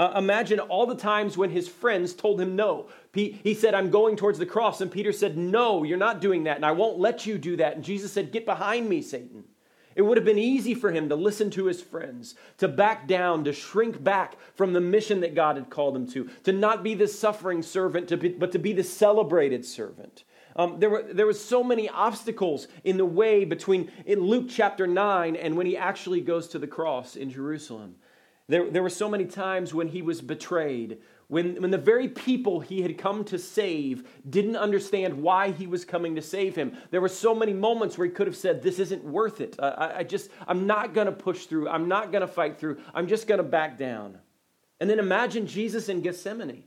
Uh, 0.00 0.14
imagine 0.16 0.58
all 0.58 0.86
the 0.86 0.94
times 0.94 1.36
when 1.36 1.50
his 1.50 1.68
friends 1.68 2.14
told 2.14 2.40
him 2.40 2.56
no. 2.56 2.88
He, 3.12 3.38
he 3.44 3.52
said, 3.52 3.74
I'm 3.74 3.90
going 3.90 4.16
towards 4.16 4.38
the 4.38 4.46
cross. 4.46 4.80
And 4.80 4.90
Peter 4.90 5.12
said, 5.12 5.36
No, 5.36 5.82
you're 5.82 5.98
not 5.98 6.22
doing 6.22 6.44
that, 6.44 6.56
and 6.56 6.64
I 6.64 6.72
won't 6.72 6.98
let 6.98 7.26
you 7.26 7.36
do 7.36 7.54
that. 7.58 7.74
And 7.74 7.84
Jesus 7.84 8.10
said, 8.10 8.32
Get 8.32 8.46
behind 8.46 8.88
me, 8.88 9.02
Satan. 9.02 9.44
It 9.94 10.00
would 10.00 10.16
have 10.16 10.24
been 10.24 10.38
easy 10.38 10.74
for 10.74 10.90
him 10.90 11.10
to 11.10 11.16
listen 11.16 11.50
to 11.50 11.66
his 11.66 11.82
friends, 11.82 12.34
to 12.56 12.66
back 12.66 13.08
down, 13.08 13.44
to 13.44 13.52
shrink 13.52 14.02
back 14.02 14.36
from 14.54 14.72
the 14.72 14.80
mission 14.80 15.20
that 15.20 15.34
God 15.34 15.56
had 15.56 15.68
called 15.68 15.94
him 15.94 16.06
to, 16.12 16.30
to 16.44 16.52
not 16.52 16.82
be 16.82 16.94
the 16.94 17.06
suffering 17.06 17.60
servant, 17.60 18.08
to 18.08 18.16
be, 18.16 18.30
but 18.30 18.52
to 18.52 18.58
be 18.58 18.72
the 18.72 18.82
celebrated 18.82 19.66
servant. 19.66 20.24
Um, 20.56 20.80
there, 20.80 20.88
were, 20.88 21.02
there 21.12 21.26
was 21.26 21.44
so 21.44 21.62
many 21.62 21.90
obstacles 21.90 22.68
in 22.84 22.96
the 22.96 23.04
way 23.04 23.44
between 23.44 23.92
in 24.06 24.20
Luke 24.20 24.46
chapter 24.48 24.86
9 24.86 25.36
and 25.36 25.58
when 25.58 25.66
he 25.66 25.76
actually 25.76 26.22
goes 26.22 26.48
to 26.48 26.58
the 26.58 26.66
cross 26.66 27.16
in 27.16 27.30
Jerusalem. 27.30 27.96
There, 28.50 28.68
there 28.68 28.82
were 28.82 28.90
so 28.90 29.08
many 29.08 29.26
times 29.26 29.72
when 29.72 29.86
he 29.86 30.02
was 30.02 30.20
betrayed, 30.20 30.98
when, 31.28 31.62
when 31.62 31.70
the 31.70 31.78
very 31.78 32.08
people 32.08 32.58
he 32.58 32.82
had 32.82 32.98
come 32.98 33.22
to 33.26 33.38
save 33.38 34.08
didn't 34.28 34.56
understand 34.56 35.22
why 35.22 35.52
he 35.52 35.68
was 35.68 35.84
coming 35.84 36.16
to 36.16 36.22
save 36.22 36.56
him. 36.56 36.76
There 36.90 37.00
were 37.00 37.08
so 37.08 37.32
many 37.32 37.52
moments 37.52 37.96
where 37.96 38.08
he 38.08 38.12
could 38.12 38.26
have 38.26 38.36
said, 38.36 38.60
This 38.60 38.80
isn't 38.80 39.04
worth 39.04 39.40
it. 39.40 39.54
I, 39.60 39.98
I 39.98 40.02
just, 40.02 40.30
I'm 40.48 40.66
not 40.66 40.94
going 40.94 41.06
to 41.06 41.12
push 41.12 41.46
through. 41.46 41.68
I'm 41.68 41.86
not 41.86 42.10
going 42.10 42.22
to 42.22 42.26
fight 42.26 42.58
through. 42.58 42.78
I'm 42.92 43.06
just 43.06 43.28
going 43.28 43.38
to 43.38 43.44
back 43.44 43.78
down. 43.78 44.18
And 44.80 44.90
then 44.90 44.98
imagine 44.98 45.46
Jesus 45.46 45.88
in 45.88 46.00
Gethsemane, 46.00 46.64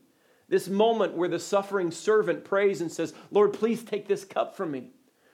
this 0.48 0.70
moment 0.70 1.16
where 1.16 1.28
the 1.28 1.38
suffering 1.38 1.92
servant 1.92 2.46
prays 2.46 2.80
and 2.80 2.90
says, 2.90 3.14
Lord, 3.30 3.52
please 3.52 3.84
take 3.84 4.08
this 4.08 4.24
cup 4.24 4.56
from 4.56 4.72
me. 4.72 4.92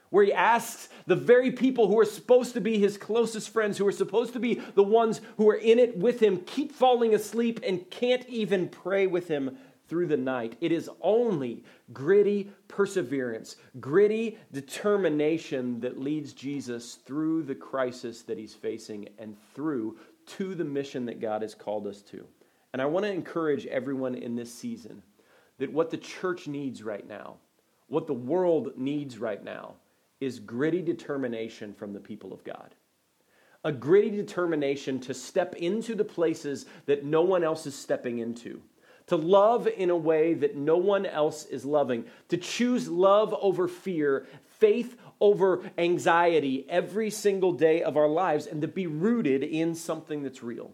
Where 0.09 0.25
he 0.25 0.33
asks 0.33 0.89
the 1.05 1.15
very 1.15 1.51
people 1.51 1.87
who 1.87 1.99
are 1.99 2.05
supposed 2.05 2.53
to 2.53 2.61
be 2.61 2.79
his 2.79 2.97
closest 2.97 3.49
friends, 3.49 3.77
who 3.77 3.85
are 3.87 3.91
supposed 3.91 4.33
to 4.33 4.39
be 4.39 4.55
the 4.75 4.83
ones 4.83 5.21
who 5.37 5.49
are 5.49 5.55
in 5.55 5.77
it 5.77 5.97
with 5.97 6.19
him, 6.19 6.41
keep 6.41 6.71
falling 6.71 7.13
asleep 7.13 7.59
and 7.63 7.89
can't 7.91 8.27
even 8.27 8.69
pray 8.69 9.05
with 9.05 9.27
him 9.27 9.57
through 9.87 10.07
the 10.07 10.17
night. 10.17 10.55
It 10.61 10.71
is 10.71 10.89
only 11.01 11.63
gritty 11.91 12.51
perseverance, 12.67 13.55
gritty 13.79 14.37
determination 14.51 15.79
that 15.81 15.99
leads 15.99 16.33
Jesus 16.33 16.95
through 17.05 17.43
the 17.43 17.55
crisis 17.55 18.21
that 18.23 18.37
he's 18.37 18.53
facing 18.53 19.09
and 19.17 19.35
through 19.53 19.97
to 20.25 20.53
the 20.53 20.63
mission 20.63 21.05
that 21.07 21.19
God 21.19 21.41
has 21.41 21.55
called 21.55 21.87
us 21.87 22.01
to. 22.03 22.25
And 22.71 22.81
I 22.81 22.85
want 22.85 23.05
to 23.05 23.11
encourage 23.11 23.65
everyone 23.65 24.13
in 24.13 24.35
this 24.35 24.53
season 24.53 25.01
that 25.57 25.73
what 25.73 25.89
the 25.89 25.97
church 25.97 26.47
needs 26.47 26.83
right 26.83 27.07
now, 27.07 27.37
what 27.87 28.05
the 28.05 28.13
world 28.13 28.73
needs 28.77 29.17
right 29.17 29.43
now, 29.43 29.73
is 30.19 30.39
gritty 30.39 30.81
determination 30.81 31.73
from 31.73 31.93
the 31.93 31.99
people 31.99 32.33
of 32.33 32.43
God. 32.43 32.75
A 33.63 33.71
gritty 33.71 34.11
determination 34.11 34.99
to 35.01 35.13
step 35.13 35.55
into 35.55 35.95
the 35.95 36.05
places 36.05 36.65
that 36.85 37.03
no 37.03 37.21
one 37.21 37.43
else 37.43 37.65
is 37.65 37.75
stepping 37.75 38.19
into 38.19 38.61
to 39.09 39.15
love 39.15 39.67
in 39.67 39.89
a 39.89 39.97
way 39.97 40.35
that 40.35 40.55
no 40.55 40.77
one 40.77 41.03
else 41.03 41.45
is 41.45 41.65
loving, 41.65 42.05
to 42.27 42.37
choose 42.37 42.87
love 42.87 43.35
over 43.41 43.67
fear, 43.67 44.27
faith 44.59 44.97
over 45.19 45.63
anxiety 45.79 46.63
every 46.69 47.09
single 47.09 47.51
day 47.51 47.81
of 47.81 47.97
our 47.97 48.07
lives, 48.07 48.45
and 48.45 48.61
to 48.61 48.67
be 48.67 48.85
rooted 48.85 49.41
in 49.43 49.73
something 49.73 50.21
that's 50.21 50.43
real. 50.43 50.71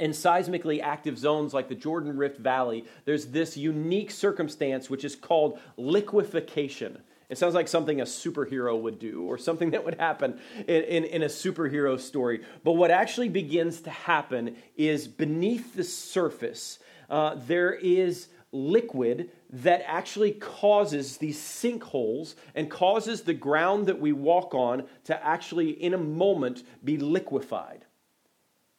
In 0.00 0.10
seismically 0.10 0.82
active 0.82 1.16
zones 1.16 1.54
like 1.54 1.68
the 1.68 1.76
Jordan 1.76 2.16
Rift 2.16 2.38
Valley, 2.38 2.84
there's 3.04 3.26
this 3.26 3.56
unique 3.56 4.10
circumstance 4.10 4.90
which 4.90 5.04
is 5.04 5.14
called 5.14 5.60
liquefaction. 5.76 6.98
It 7.28 7.36
sounds 7.36 7.54
like 7.54 7.68
something 7.68 8.00
a 8.00 8.04
superhero 8.04 8.80
would 8.80 8.98
do 8.98 9.24
or 9.24 9.38
something 9.38 9.70
that 9.72 9.84
would 9.84 9.98
happen 9.98 10.40
in, 10.66 10.82
in, 10.84 11.04
in, 11.04 11.22
a 11.22 11.26
superhero 11.26 11.98
story. 12.00 12.42
But 12.64 12.72
what 12.72 12.90
actually 12.90 13.28
begins 13.28 13.80
to 13.82 13.90
happen 13.90 14.56
is 14.76 15.06
beneath 15.06 15.74
the 15.74 15.84
surface, 15.84 16.78
uh, 17.10 17.36
there 17.46 17.72
is 17.72 18.28
liquid 18.50 19.30
that 19.50 19.82
actually 19.86 20.32
causes 20.32 21.18
these 21.18 21.38
sinkholes 21.38 22.34
and 22.54 22.70
causes 22.70 23.22
the 23.22 23.34
ground 23.34 23.86
that 23.86 24.00
we 24.00 24.12
walk 24.12 24.54
on 24.54 24.84
to 25.04 25.24
actually, 25.24 25.70
in 25.70 25.94
a 25.94 25.98
moment, 25.98 26.62
be 26.82 26.96
liquefied. 26.96 27.84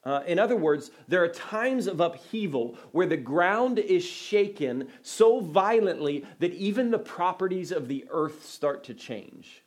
Uh, 0.03 0.24
in 0.25 0.39
other 0.39 0.56
words, 0.56 0.91
there 1.08 1.24
are 1.24 1.29
times 1.29 1.86
of 1.86 2.00
upheaval 2.00 2.77
where 2.91 3.06
the 3.06 3.18
ground 3.18 3.79
is 3.79 4.03
shaken 4.03 4.88
so 5.01 5.41
violently 5.41 6.25
that 6.39 6.53
even 6.53 6.89
the 6.89 7.00
properties 7.00 7.72
of 7.72 7.88
the 7.88 8.06
earth 8.10 8.46
start 8.46 8.84
to 8.86 8.94
change. 8.94 9.63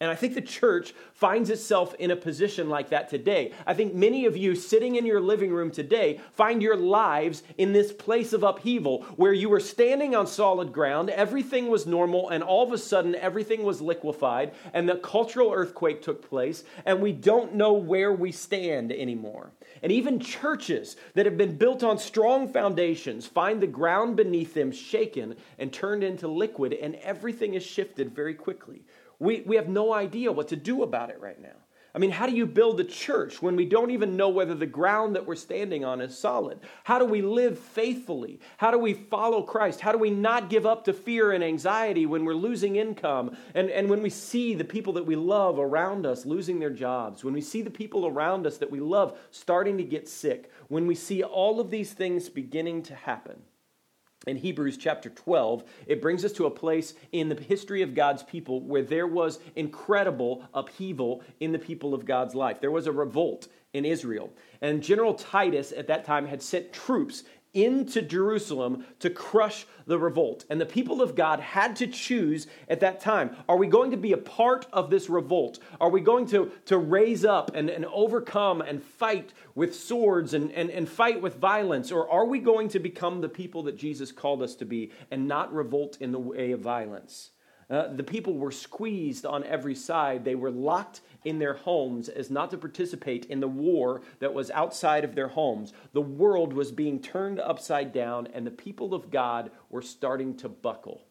And 0.00 0.10
I 0.10 0.16
think 0.16 0.34
the 0.34 0.42
church 0.42 0.92
finds 1.14 1.48
itself 1.48 1.94
in 1.94 2.10
a 2.10 2.16
position 2.16 2.68
like 2.68 2.90
that 2.90 3.08
today. 3.08 3.52
I 3.66 3.74
think 3.74 3.94
many 3.94 4.26
of 4.26 4.36
you 4.36 4.54
sitting 4.54 4.96
in 4.96 5.06
your 5.06 5.20
living 5.20 5.50
room 5.50 5.70
today 5.70 6.20
find 6.32 6.60
your 6.60 6.76
lives 6.76 7.42
in 7.56 7.72
this 7.72 7.90
place 7.90 8.34
of 8.34 8.42
upheaval 8.42 9.04
where 9.16 9.32
you 9.32 9.48
were 9.48 9.60
standing 9.60 10.14
on 10.14 10.26
solid 10.26 10.72
ground, 10.74 11.08
everything 11.08 11.68
was 11.68 11.86
normal, 11.86 12.28
and 12.28 12.42
all 12.42 12.62
of 12.62 12.72
a 12.72 12.78
sudden 12.78 13.14
everything 13.14 13.62
was 13.62 13.80
liquefied, 13.80 14.52
and 14.74 14.86
the 14.86 14.96
cultural 14.96 15.52
earthquake 15.52 16.02
took 16.02 16.28
place, 16.28 16.64
and 16.84 17.00
we 17.00 17.12
don't 17.12 17.54
know 17.54 17.72
where 17.72 18.12
we 18.12 18.30
stand 18.30 18.92
anymore. 18.92 19.52
And 19.82 19.92
even 19.92 20.20
churches 20.20 20.96
that 21.14 21.24
have 21.24 21.38
been 21.38 21.56
built 21.56 21.82
on 21.82 21.98
strong 21.98 22.52
foundations 22.52 23.26
find 23.26 23.60
the 23.60 23.66
ground 23.66 24.16
beneath 24.16 24.54
them 24.54 24.70
shaken 24.70 25.36
and 25.58 25.72
turned 25.72 26.04
into 26.04 26.28
liquid, 26.28 26.72
and 26.74 26.96
everything 26.96 27.54
is 27.54 27.64
shifted 27.64 28.14
very 28.14 28.34
quickly. 28.34 28.82
We, 29.24 29.42
we 29.46 29.56
have 29.56 29.68
no 29.68 29.92
idea 29.92 30.30
what 30.30 30.48
to 30.48 30.56
do 30.56 30.82
about 30.82 31.10
it 31.10 31.20
right 31.20 31.40
now. 31.40 31.56
I 31.94 32.00
mean, 32.00 32.10
how 32.10 32.26
do 32.26 32.34
you 32.34 32.44
build 32.44 32.80
a 32.80 32.84
church 32.84 33.40
when 33.40 33.54
we 33.54 33.64
don't 33.64 33.92
even 33.92 34.16
know 34.16 34.28
whether 34.28 34.54
the 34.54 34.66
ground 34.66 35.14
that 35.14 35.26
we're 35.26 35.36
standing 35.36 35.84
on 35.84 36.00
is 36.00 36.18
solid? 36.18 36.58
How 36.82 36.98
do 36.98 37.04
we 37.04 37.22
live 37.22 37.56
faithfully? 37.56 38.40
How 38.56 38.72
do 38.72 38.78
we 38.78 38.94
follow 38.94 39.42
Christ? 39.42 39.80
How 39.80 39.92
do 39.92 39.98
we 39.98 40.10
not 40.10 40.50
give 40.50 40.66
up 40.66 40.84
to 40.84 40.92
fear 40.92 41.30
and 41.30 41.44
anxiety 41.44 42.04
when 42.04 42.24
we're 42.24 42.34
losing 42.34 42.76
income 42.76 43.36
and, 43.54 43.70
and 43.70 43.88
when 43.88 44.02
we 44.02 44.10
see 44.10 44.54
the 44.54 44.64
people 44.64 44.92
that 44.94 45.06
we 45.06 45.14
love 45.14 45.60
around 45.60 46.04
us 46.04 46.26
losing 46.26 46.58
their 46.58 46.70
jobs, 46.70 47.22
when 47.22 47.32
we 47.32 47.40
see 47.40 47.62
the 47.62 47.70
people 47.70 48.08
around 48.08 48.44
us 48.44 48.58
that 48.58 48.72
we 48.72 48.80
love 48.80 49.16
starting 49.30 49.78
to 49.78 49.84
get 49.84 50.08
sick, 50.08 50.50
when 50.66 50.88
we 50.88 50.96
see 50.96 51.22
all 51.22 51.60
of 51.60 51.70
these 51.70 51.92
things 51.92 52.28
beginning 52.28 52.82
to 52.82 52.94
happen? 52.96 53.40
In 54.26 54.36
Hebrews 54.36 54.76
chapter 54.76 55.10
12, 55.10 55.64
it 55.86 56.00
brings 56.00 56.24
us 56.24 56.32
to 56.32 56.46
a 56.46 56.50
place 56.50 56.94
in 57.12 57.28
the 57.28 57.34
history 57.34 57.82
of 57.82 57.94
God's 57.94 58.22
people 58.22 58.60
where 58.60 58.82
there 58.82 59.06
was 59.06 59.38
incredible 59.56 60.44
upheaval 60.54 61.22
in 61.40 61.52
the 61.52 61.58
people 61.58 61.94
of 61.94 62.04
God's 62.04 62.34
life. 62.34 62.60
There 62.60 62.70
was 62.70 62.86
a 62.86 62.92
revolt 62.92 63.48
in 63.72 63.84
Israel. 63.84 64.30
And 64.60 64.82
General 64.82 65.14
Titus 65.14 65.72
at 65.72 65.88
that 65.88 66.04
time 66.04 66.26
had 66.26 66.42
sent 66.42 66.72
troops 66.72 67.24
into 67.54 68.02
Jerusalem 68.02 68.84
to 68.98 69.08
crush 69.08 69.66
the 69.86 69.98
revolt. 69.98 70.44
And 70.50 70.60
the 70.60 70.66
people 70.66 71.00
of 71.00 71.14
God 71.14 71.40
had 71.40 71.76
to 71.76 71.86
choose 71.86 72.46
at 72.68 72.80
that 72.80 73.00
time 73.00 73.36
are 73.48 73.56
we 73.56 73.66
going 73.66 73.92
to 73.92 73.96
be 73.96 74.12
a 74.12 74.18
part 74.18 74.66
of 74.72 74.90
this 74.90 75.08
revolt? 75.08 75.60
Are 75.80 75.88
we 75.88 76.00
going 76.00 76.26
to, 76.26 76.50
to 76.66 76.76
raise 76.76 77.24
up 77.24 77.54
and, 77.54 77.70
and 77.70 77.86
overcome 77.86 78.60
and 78.60 78.82
fight 78.82 79.32
with 79.54 79.74
swords 79.74 80.34
and, 80.34 80.52
and, 80.52 80.70
and 80.70 80.88
fight 80.88 81.22
with 81.22 81.36
violence? 81.36 81.92
Or 81.92 82.10
are 82.10 82.26
we 82.26 82.40
going 82.40 82.68
to 82.68 82.78
become 82.78 83.20
the 83.20 83.28
people 83.28 83.62
that 83.64 83.76
Jesus 83.76 84.12
called 84.12 84.42
us 84.42 84.54
to 84.56 84.64
be 84.64 84.90
and 85.10 85.28
not 85.28 85.54
revolt 85.54 85.96
in 86.00 86.12
the 86.12 86.18
way 86.18 86.52
of 86.52 86.60
violence? 86.60 87.30
Uh, 87.74 87.88
the 87.88 88.04
people 88.04 88.34
were 88.34 88.52
squeezed 88.52 89.26
on 89.26 89.42
every 89.42 89.74
side. 89.74 90.24
They 90.24 90.36
were 90.36 90.52
locked 90.52 91.00
in 91.24 91.40
their 91.40 91.54
homes 91.54 92.08
as 92.08 92.30
not 92.30 92.52
to 92.52 92.56
participate 92.56 93.24
in 93.24 93.40
the 93.40 93.48
war 93.48 94.02
that 94.20 94.32
was 94.32 94.52
outside 94.52 95.02
of 95.02 95.16
their 95.16 95.26
homes. 95.26 95.72
The 95.92 96.00
world 96.00 96.52
was 96.52 96.70
being 96.70 97.00
turned 97.00 97.40
upside 97.40 97.92
down, 97.92 98.28
and 98.32 98.46
the 98.46 98.52
people 98.52 98.94
of 98.94 99.10
God 99.10 99.50
were 99.70 99.82
starting 99.82 100.36
to 100.36 100.48
buckle. 100.48 101.02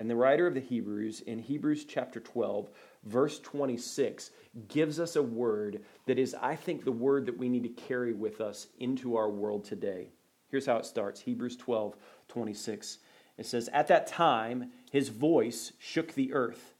And 0.00 0.10
the 0.10 0.16
writer 0.16 0.48
of 0.48 0.54
the 0.54 0.60
Hebrews, 0.60 1.20
in 1.20 1.38
Hebrews 1.38 1.84
chapter 1.84 2.18
12, 2.18 2.70
verse 3.04 3.38
26, 3.38 4.32
gives 4.66 4.98
us 4.98 5.14
a 5.14 5.22
word 5.22 5.84
that 6.06 6.18
is, 6.18 6.34
I 6.34 6.56
think, 6.56 6.82
the 6.84 6.90
word 6.90 7.26
that 7.26 7.38
we 7.38 7.48
need 7.48 7.62
to 7.62 7.82
carry 7.84 8.12
with 8.12 8.40
us 8.40 8.66
into 8.80 9.14
our 9.14 9.30
world 9.30 9.64
today. 9.64 10.08
Here's 10.50 10.66
how 10.66 10.78
it 10.78 10.84
starts 10.86 11.20
Hebrews 11.20 11.56
12, 11.58 11.94
26. 12.26 12.98
It 13.38 13.46
says, 13.46 13.68
At 13.72 13.88
that 13.88 14.06
time, 14.06 14.70
his 14.90 15.08
voice 15.08 15.72
shook 15.78 16.14
the 16.14 16.32
earth. 16.32 16.74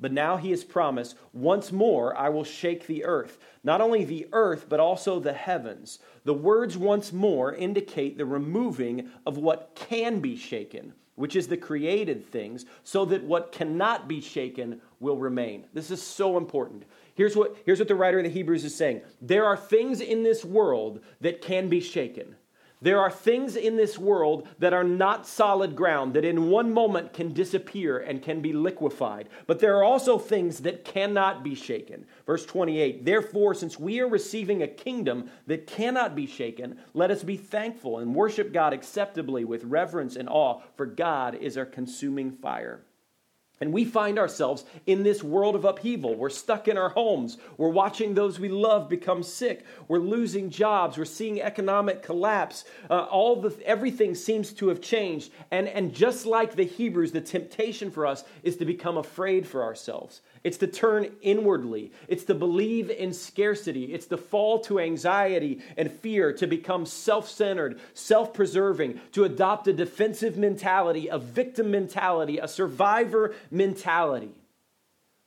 But 0.00 0.12
now 0.12 0.36
he 0.36 0.50
has 0.50 0.64
promised, 0.64 1.16
Once 1.32 1.72
more 1.72 2.16
I 2.16 2.28
will 2.28 2.44
shake 2.44 2.86
the 2.86 3.04
earth. 3.04 3.38
Not 3.64 3.80
only 3.80 4.04
the 4.04 4.28
earth, 4.32 4.66
but 4.68 4.80
also 4.80 5.18
the 5.18 5.32
heavens. 5.32 5.98
The 6.24 6.34
words 6.34 6.76
once 6.76 7.12
more 7.12 7.52
indicate 7.54 8.16
the 8.16 8.24
removing 8.24 9.10
of 9.26 9.38
what 9.38 9.72
can 9.74 10.20
be 10.20 10.36
shaken, 10.36 10.92
which 11.16 11.34
is 11.34 11.48
the 11.48 11.56
created 11.56 12.24
things, 12.24 12.64
so 12.84 13.04
that 13.06 13.24
what 13.24 13.50
cannot 13.50 14.06
be 14.06 14.20
shaken 14.20 14.80
will 15.00 15.16
remain. 15.16 15.66
This 15.74 15.90
is 15.90 16.00
so 16.00 16.36
important. 16.36 16.84
Here's 17.14 17.34
what, 17.34 17.56
here's 17.66 17.80
what 17.80 17.88
the 17.88 17.96
writer 17.96 18.18
of 18.18 18.24
the 18.24 18.30
Hebrews 18.30 18.64
is 18.64 18.74
saying 18.74 19.02
There 19.20 19.44
are 19.44 19.56
things 19.56 20.00
in 20.00 20.22
this 20.22 20.44
world 20.44 21.00
that 21.20 21.42
can 21.42 21.68
be 21.68 21.80
shaken. 21.80 22.36
There 22.80 23.00
are 23.00 23.10
things 23.10 23.56
in 23.56 23.76
this 23.76 23.98
world 23.98 24.46
that 24.60 24.72
are 24.72 24.84
not 24.84 25.26
solid 25.26 25.74
ground, 25.74 26.14
that 26.14 26.24
in 26.24 26.48
one 26.48 26.72
moment 26.72 27.12
can 27.12 27.32
disappear 27.32 27.98
and 27.98 28.22
can 28.22 28.40
be 28.40 28.52
liquefied. 28.52 29.28
But 29.46 29.58
there 29.58 29.76
are 29.76 29.84
also 29.84 30.16
things 30.16 30.60
that 30.60 30.84
cannot 30.84 31.42
be 31.42 31.56
shaken. 31.56 32.06
Verse 32.24 32.46
28 32.46 33.04
Therefore, 33.04 33.54
since 33.54 33.80
we 33.80 34.00
are 34.00 34.08
receiving 34.08 34.62
a 34.62 34.68
kingdom 34.68 35.28
that 35.48 35.66
cannot 35.66 36.14
be 36.14 36.26
shaken, 36.26 36.78
let 36.94 37.10
us 37.10 37.24
be 37.24 37.36
thankful 37.36 37.98
and 37.98 38.14
worship 38.14 38.52
God 38.52 38.72
acceptably 38.72 39.44
with 39.44 39.64
reverence 39.64 40.14
and 40.14 40.28
awe, 40.28 40.60
for 40.76 40.86
God 40.86 41.34
is 41.34 41.58
our 41.58 41.66
consuming 41.66 42.30
fire. 42.30 42.82
And 43.60 43.72
we 43.72 43.84
find 43.84 44.18
ourselves 44.18 44.64
in 44.86 45.02
this 45.02 45.22
world 45.22 45.56
of 45.56 45.64
upheaval. 45.64 46.14
We're 46.14 46.30
stuck 46.30 46.68
in 46.68 46.78
our 46.78 46.90
homes. 46.90 47.38
We're 47.56 47.68
watching 47.68 48.14
those 48.14 48.38
we 48.38 48.48
love 48.48 48.88
become 48.88 49.22
sick. 49.22 49.64
We're 49.88 49.98
losing 49.98 50.48
jobs. 50.48 50.96
We're 50.96 51.04
seeing 51.04 51.40
economic 51.40 52.02
collapse. 52.02 52.64
Uh, 52.88 53.04
all 53.04 53.40
the 53.40 53.56
everything 53.64 54.14
seems 54.14 54.52
to 54.54 54.68
have 54.68 54.80
changed. 54.80 55.32
And, 55.50 55.66
and 55.68 55.92
just 55.92 56.24
like 56.24 56.54
the 56.54 56.64
Hebrews, 56.64 57.12
the 57.12 57.20
temptation 57.20 57.90
for 57.90 58.06
us 58.06 58.24
is 58.42 58.56
to 58.58 58.64
become 58.64 58.96
afraid 58.96 59.46
for 59.46 59.64
ourselves. 59.64 60.20
It's 60.44 60.58
to 60.58 60.66
turn 60.66 61.10
inwardly. 61.22 61.92
It's 62.06 62.24
to 62.24 62.34
believe 62.34 62.90
in 62.90 63.12
scarcity. 63.12 63.94
It's 63.94 64.06
to 64.06 64.16
fall 64.16 64.60
to 64.60 64.80
anxiety 64.80 65.60
and 65.76 65.90
fear, 65.90 66.32
to 66.34 66.46
become 66.46 66.86
self 66.86 67.28
centered, 67.28 67.80
self 67.94 68.32
preserving, 68.32 69.00
to 69.12 69.24
adopt 69.24 69.68
a 69.68 69.72
defensive 69.72 70.36
mentality, 70.36 71.08
a 71.08 71.18
victim 71.18 71.70
mentality, 71.70 72.38
a 72.38 72.48
survivor 72.48 73.34
mentality. 73.50 74.32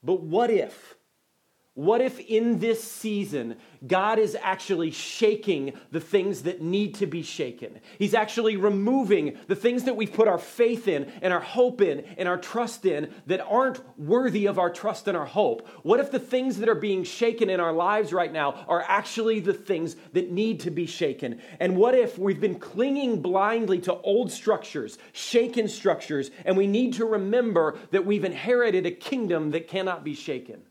But 0.04 0.22
what 0.22 0.50
if? 0.50 0.96
What 1.74 2.02
if 2.02 2.20
in 2.20 2.60
this 2.60 2.84
season, 2.84 3.56
God 3.88 4.20
is 4.20 4.36
actually 4.42 4.92
shaking 4.92 5.72
the 5.90 6.02
things 6.02 6.42
that 6.42 6.62
need 6.62 6.96
to 6.96 7.06
be 7.06 7.24
shaken? 7.24 7.80
He's 7.98 8.14
actually 8.14 8.58
removing 8.58 9.38
the 9.48 9.56
things 9.56 9.86
that 9.86 9.96
we've 9.96 10.12
put 10.12 10.28
our 10.28 10.38
faith 10.38 10.90
in 10.90 11.10
and 11.22 11.32
our 11.32 11.40
hope 11.40 11.80
in 11.80 12.02
and 12.18 12.28
our 12.28 12.38
trust 12.38 12.86
in 12.86 13.14
that 13.28 13.40
aren't 13.46 13.80
worthy 13.98 14.48
of 14.48 14.60
our 14.60 14.70
trust 14.70 15.08
and 15.08 15.16
our 15.16 15.26
hope. 15.26 15.66
What 15.84 16.02
if 16.02 16.12
the 16.12 16.20
things 16.20 16.58
that 16.58 16.68
are 16.68 16.76
being 16.76 17.06
shaken 17.06 17.50
in 17.50 17.62
our 17.62 17.72
lives 17.72 18.12
right 18.12 18.34
now 18.34 18.66
are 18.68 18.84
actually 18.86 19.40
the 19.40 19.54
things 19.54 19.96
that 20.12 20.30
need 20.30 20.60
to 20.62 20.72
be 20.72 20.86
shaken? 20.86 21.40
And 21.62 21.78
what 21.78 21.96
if 21.96 22.20
we've 22.20 22.42
been 22.42 22.60
clinging 22.60 23.22
blindly 23.22 23.80
to 23.80 23.94
old 24.02 24.30
structures, 24.30 24.98
shaken 25.14 25.70
structures, 25.70 26.32
and 26.44 26.58
we 26.58 26.68
need 26.68 26.96
to 26.96 27.06
remember 27.06 27.80
that 27.92 28.06
we've 28.06 28.26
inherited 28.26 28.86
a 28.86 28.92
kingdom 28.92 29.52
that 29.52 29.70
cannot 29.70 30.04
be 30.04 30.16
shaken? 30.16 30.64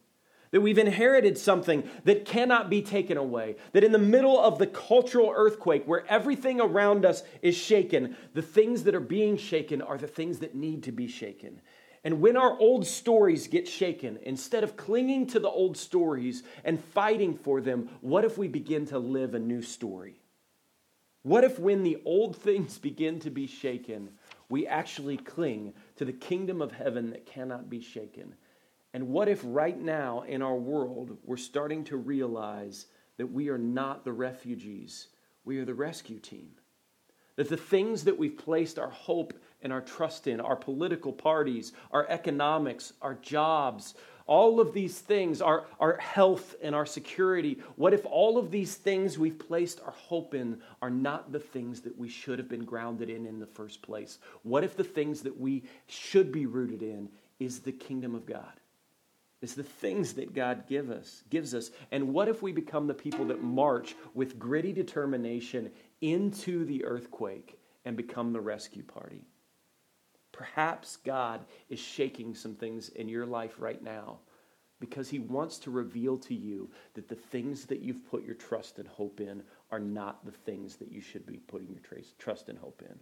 That 0.51 0.61
we've 0.61 0.79
inherited 0.79 1.39
something 1.39 1.89
that 2.05 2.25
cannot 2.25 2.71
be 2.71 2.83
taken 2.83 3.17
away. 3.17 3.57
That 3.73 3.85
in 3.85 3.93
the 3.93 3.99
middle 3.99 4.39
of 4.39 4.59
the 4.59 4.67
cultural 4.67 5.33
earthquake, 5.35 5.85
where 5.87 6.07
everything 6.09 6.61
around 6.61 7.05
us 7.05 7.23
is 7.43 7.57
shaken, 7.57 8.17
the 8.35 8.43
things 8.43 8.85
that 8.85 8.95
are 8.95 9.01
being 9.01 9.37
shaken 9.37 9.81
are 9.81 9.99
the 9.99 10.09
things 10.09 10.41
that 10.41 10.55
need 10.55 10.83
to 10.85 10.93
be 10.93 11.07
shaken. 11.07 11.61
And 12.03 12.21
when 12.21 12.37
our 12.37 12.59
old 12.59 12.87
stories 12.87 13.47
get 13.47 13.69
shaken, 13.69 14.19
instead 14.23 14.65
of 14.65 14.77
clinging 14.77 15.27
to 15.29 15.41
the 15.41 15.51
old 15.51 15.77
stories 15.77 16.43
and 16.65 16.83
fighting 16.83 17.35
for 17.35 17.61
them, 17.61 17.91
what 18.01 18.25
if 18.25 18.39
we 18.39 18.49
begin 18.49 18.87
to 18.87 18.99
live 18.99 19.35
a 19.35 19.39
new 19.39 19.61
story? 19.61 20.21
What 21.23 21.45
if, 21.45 21.59
when 21.59 21.83
the 21.83 22.01
old 22.07 22.37
things 22.37 22.79
begin 22.79 23.21
to 23.21 23.31
be 23.31 23.47
shaken, 23.47 24.11
we 24.49 24.67
actually 24.67 25.19
cling 25.19 25.75
to 25.97 26.05
the 26.05 26.13
kingdom 26.13 26.63
of 26.63 26.73
heaven 26.73 27.11
that 27.11 27.27
cannot 27.27 27.69
be 27.69 27.81
shaken? 27.81 28.35
And 28.93 29.09
what 29.09 29.29
if 29.29 29.41
right 29.45 29.81
now 29.81 30.23
in 30.23 30.43
our 30.43 30.57
world 30.57 31.17
we're 31.25 31.37
starting 31.37 31.85
to 31.85 31.97
realize 31.97 32.87
that 33.19 33.31
we 33.31 33.49
are 33.49 33.59
not 33.59 34.05
the 34.05 34.13
refugees, 34.13 35.09
we 35.45 35.59
are 35.59 35.65
the 35.65 35.75
rescue 35.75 36.19
team? 36.19 36.51
That 37.37 37.49
the 37.49 37.57
things 37.57 38.05
that 38.05 38.19
we've 38.19 38.37
placed 38.37 38.79
our 38.79 38.91
hope 38.91 39.35
and 39.63 39.73
our 39.73 39.81
trust 39.81 40.27
in, 40.27 40.41
our 40.41 40.57
political 40.57 41.13
parties, 41.13 41.73
our 41.93 42.07
economics, 42.09 42.93
our 43.01 43.15
jobs, 43.15 43.95
all 44.27 44.61
of 44.61 44.73
these 44.73 44.99
things, 44.99 45.43
our, 45.43 45.67
our 45.81 45.97
health 45.97 46.55
and 46.63 46.75
our 46.75 46.87
security, 46.87 47.59
what 47.77 47.93
if 47.93 48.05
all 48.07 48.39
of 48.39 48.51
these 48.51 48.77
things 48.77 49.19
we've 49.19 49.39
placed 49.39 49.81
our 49.81 49.91
hope 49.93 50.35
in 50.35 50.61
are 50.81 50.91
not 50.91 51.33
the 51.33 51.41
things 51.41 51.81
that 51.81 51.99
we 51.99 52.09
should 52.09 52.39
have 52.39 52.49
been 52.49 52.65
grounded 52.65 53.11
in 53.11 53.27
in 53.27 53.41
the 53.41 53.47
first 53.47 53.83
place? 53.83 54.19
What 54.43 54.63
if 54.63 54.77
the 54.77 54.85
things 54.85 55.23
that 55.23 55.39
we 55.39 55.65
should 55.87 56.31
be 56.31 56.47
rooted 56.47 56.83
in 56.83 57.09
is 57.41 57.61
the 57.61 57.73
kingdom 57.73 58.15
of 58.15 58.25
God? 58.25 58.60
It's 59.43 59.55
the 59.55 59.63
things 59.63 60.13
that 60.15 60.35
God 60.35 60.65
give 60.69 60.91
us, 60.91 61.23
gives 61.31 61.55
us. 61.55 61.71
And 61.93 62.13
what 62.13 62.29
if 62.29 62.43
we 62.43 62.53
become 62.53 62.87
the 62.87 62.95
people 62.95 63.25
that 63.27 63.43
march 63.43 63.97
with 64.13 64.39
gritty 64.39 64.73
determination 64.73 65.71
into 66.03 66.65
the 66.67 66.85
earthquake 66.85 67.59
and 67.85 67.97
become 67.97 68.33
the 68.33 68.41
rescue 68.41 68.83
party? 68.83 69.25
Perhaps 70.33 70.97
God 70.97 71.45
is 71.71 71.79
shaking 71.79 72.35
some 72.35 72.55
things 72.55 72.91
in 72.91 73.09
your 73.09 73.27
life 73.27 73.55
right 73.59 73.83
now 73.83 74.19
because 74.79 75.09
he 75.09 75.19
wants 75.19 75.59
to 75.59 75.71
reveal 75.71 76.17
to 76.19 76.35
you 76.35 76.71
that 76.95 77.09
the 77.09 77.15
things 77.15 77.67
that 77.67 77.81
you've 77.81 78.09
put 78.11 78.25
your 78.25 78.35
trust 78.35 78.79
and 78.79 78.89
hope 78.89 79.21
in 79.21 79.43
are 79.71 79.81
not 79.81 80.25
the 80.25 80.33
things 80.33 80.77
that 80.77 80.91
you 80.91 81.01
should 81.01 81.27
be 81.27 81.37
putting 81.37 81.69
your 81.69 82.03
trust 82.19 82.49
and 82.49 82.59
hope 82.59 82.83
in. 82.89 82.99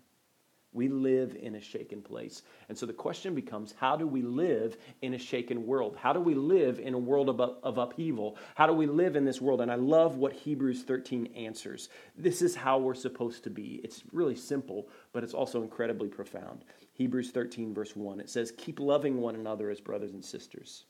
We 0.73 0.89
live 0.89 1.35
in 1.35 1.55
a 1.55 1.61
shaken 1.61 2.03
place. 2.03 2.43
And 2.69 2.77
so 2.77 2.85
the 2.85 2.93
question 2.93 3.35
becomes 3.35 3.75
how 3.79 3.97
do 3.97 4.07
we 4.07 4.21
live 4.21 4.77
in 5.01 5.15
a 5.15 5.19
shaken 5.19 5.67
world? 5.67 5.97
How 5.99 6.13
do 6.13 6.21
we 6.21 6.35
live 6.35 6.79
in 6.79 6.93
a 6.93 6.99
world 6.99 7.31
of, 7.31 7.41
of 7.41 7.79
upheaval? 7.79 8.37
How 8.55 8.67
do 8.67 8.75
we 8.75 8.87
live 8.87 9.17
in 9.17 9.25
this 9.25 9.41
world? 9.41 9.63
And 9.63 9.73
I 9.73 9.77
love 9.77 10.17
what 10.17 10.35
Hebrews 10.35 10.83
13 10.83 11.33
answers. 11.35 11.89
This 12.17 12.43
is 12.43 12.55
how 12.55 12.79
we're 12.79 12.95
supposed 12.95 13.45
to 13.45 13.51
be. 13.51 13.81
It's 13.83 14.03
really 14.13 14.37
simple, 14.37 14.89
but 15.13 15.25
it's 15.25 15.35
also 15.35 15.63
incredibly 15.63 16.09
profound. 16.09 16.65
Hebrews 16.93 17.31
13, 17.31 17.73
verse 17.73 17.97
1, 17.97 18.21
it 18.21 18.29
says, 18.29 18.53
Keep 18.59 18.79
loving 18.79 19.21
one 19.21 19.37
another 19.37 19.71
as 19.71 19.81
brothers 19.81 20.13
and 20.13 20.25
sisters. 20.25 20.85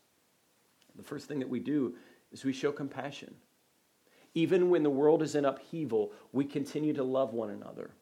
The 0.97 1.05
first 1.05 1.29
thing 1.29 1.39
that 1.39 1.49
we 1.49 1.61
do 1.61 1.95
is 2.33 2.45
we 2.45 2.53
show 2.53 2.73
compassion. 2.73 3.35
Even 4.35 4.71
when 4.71 4.83
the 4.83 4.91
world 4.91 5.23
is 5.23 5.37
in 5.37 5.45
upheaval, 5.45 6.13
we 6.33 6.45
continue 6.45 6.93
to 6.95 7.05
love 7.05 7.33
one 7.33 7.51
another. 7.51 7.93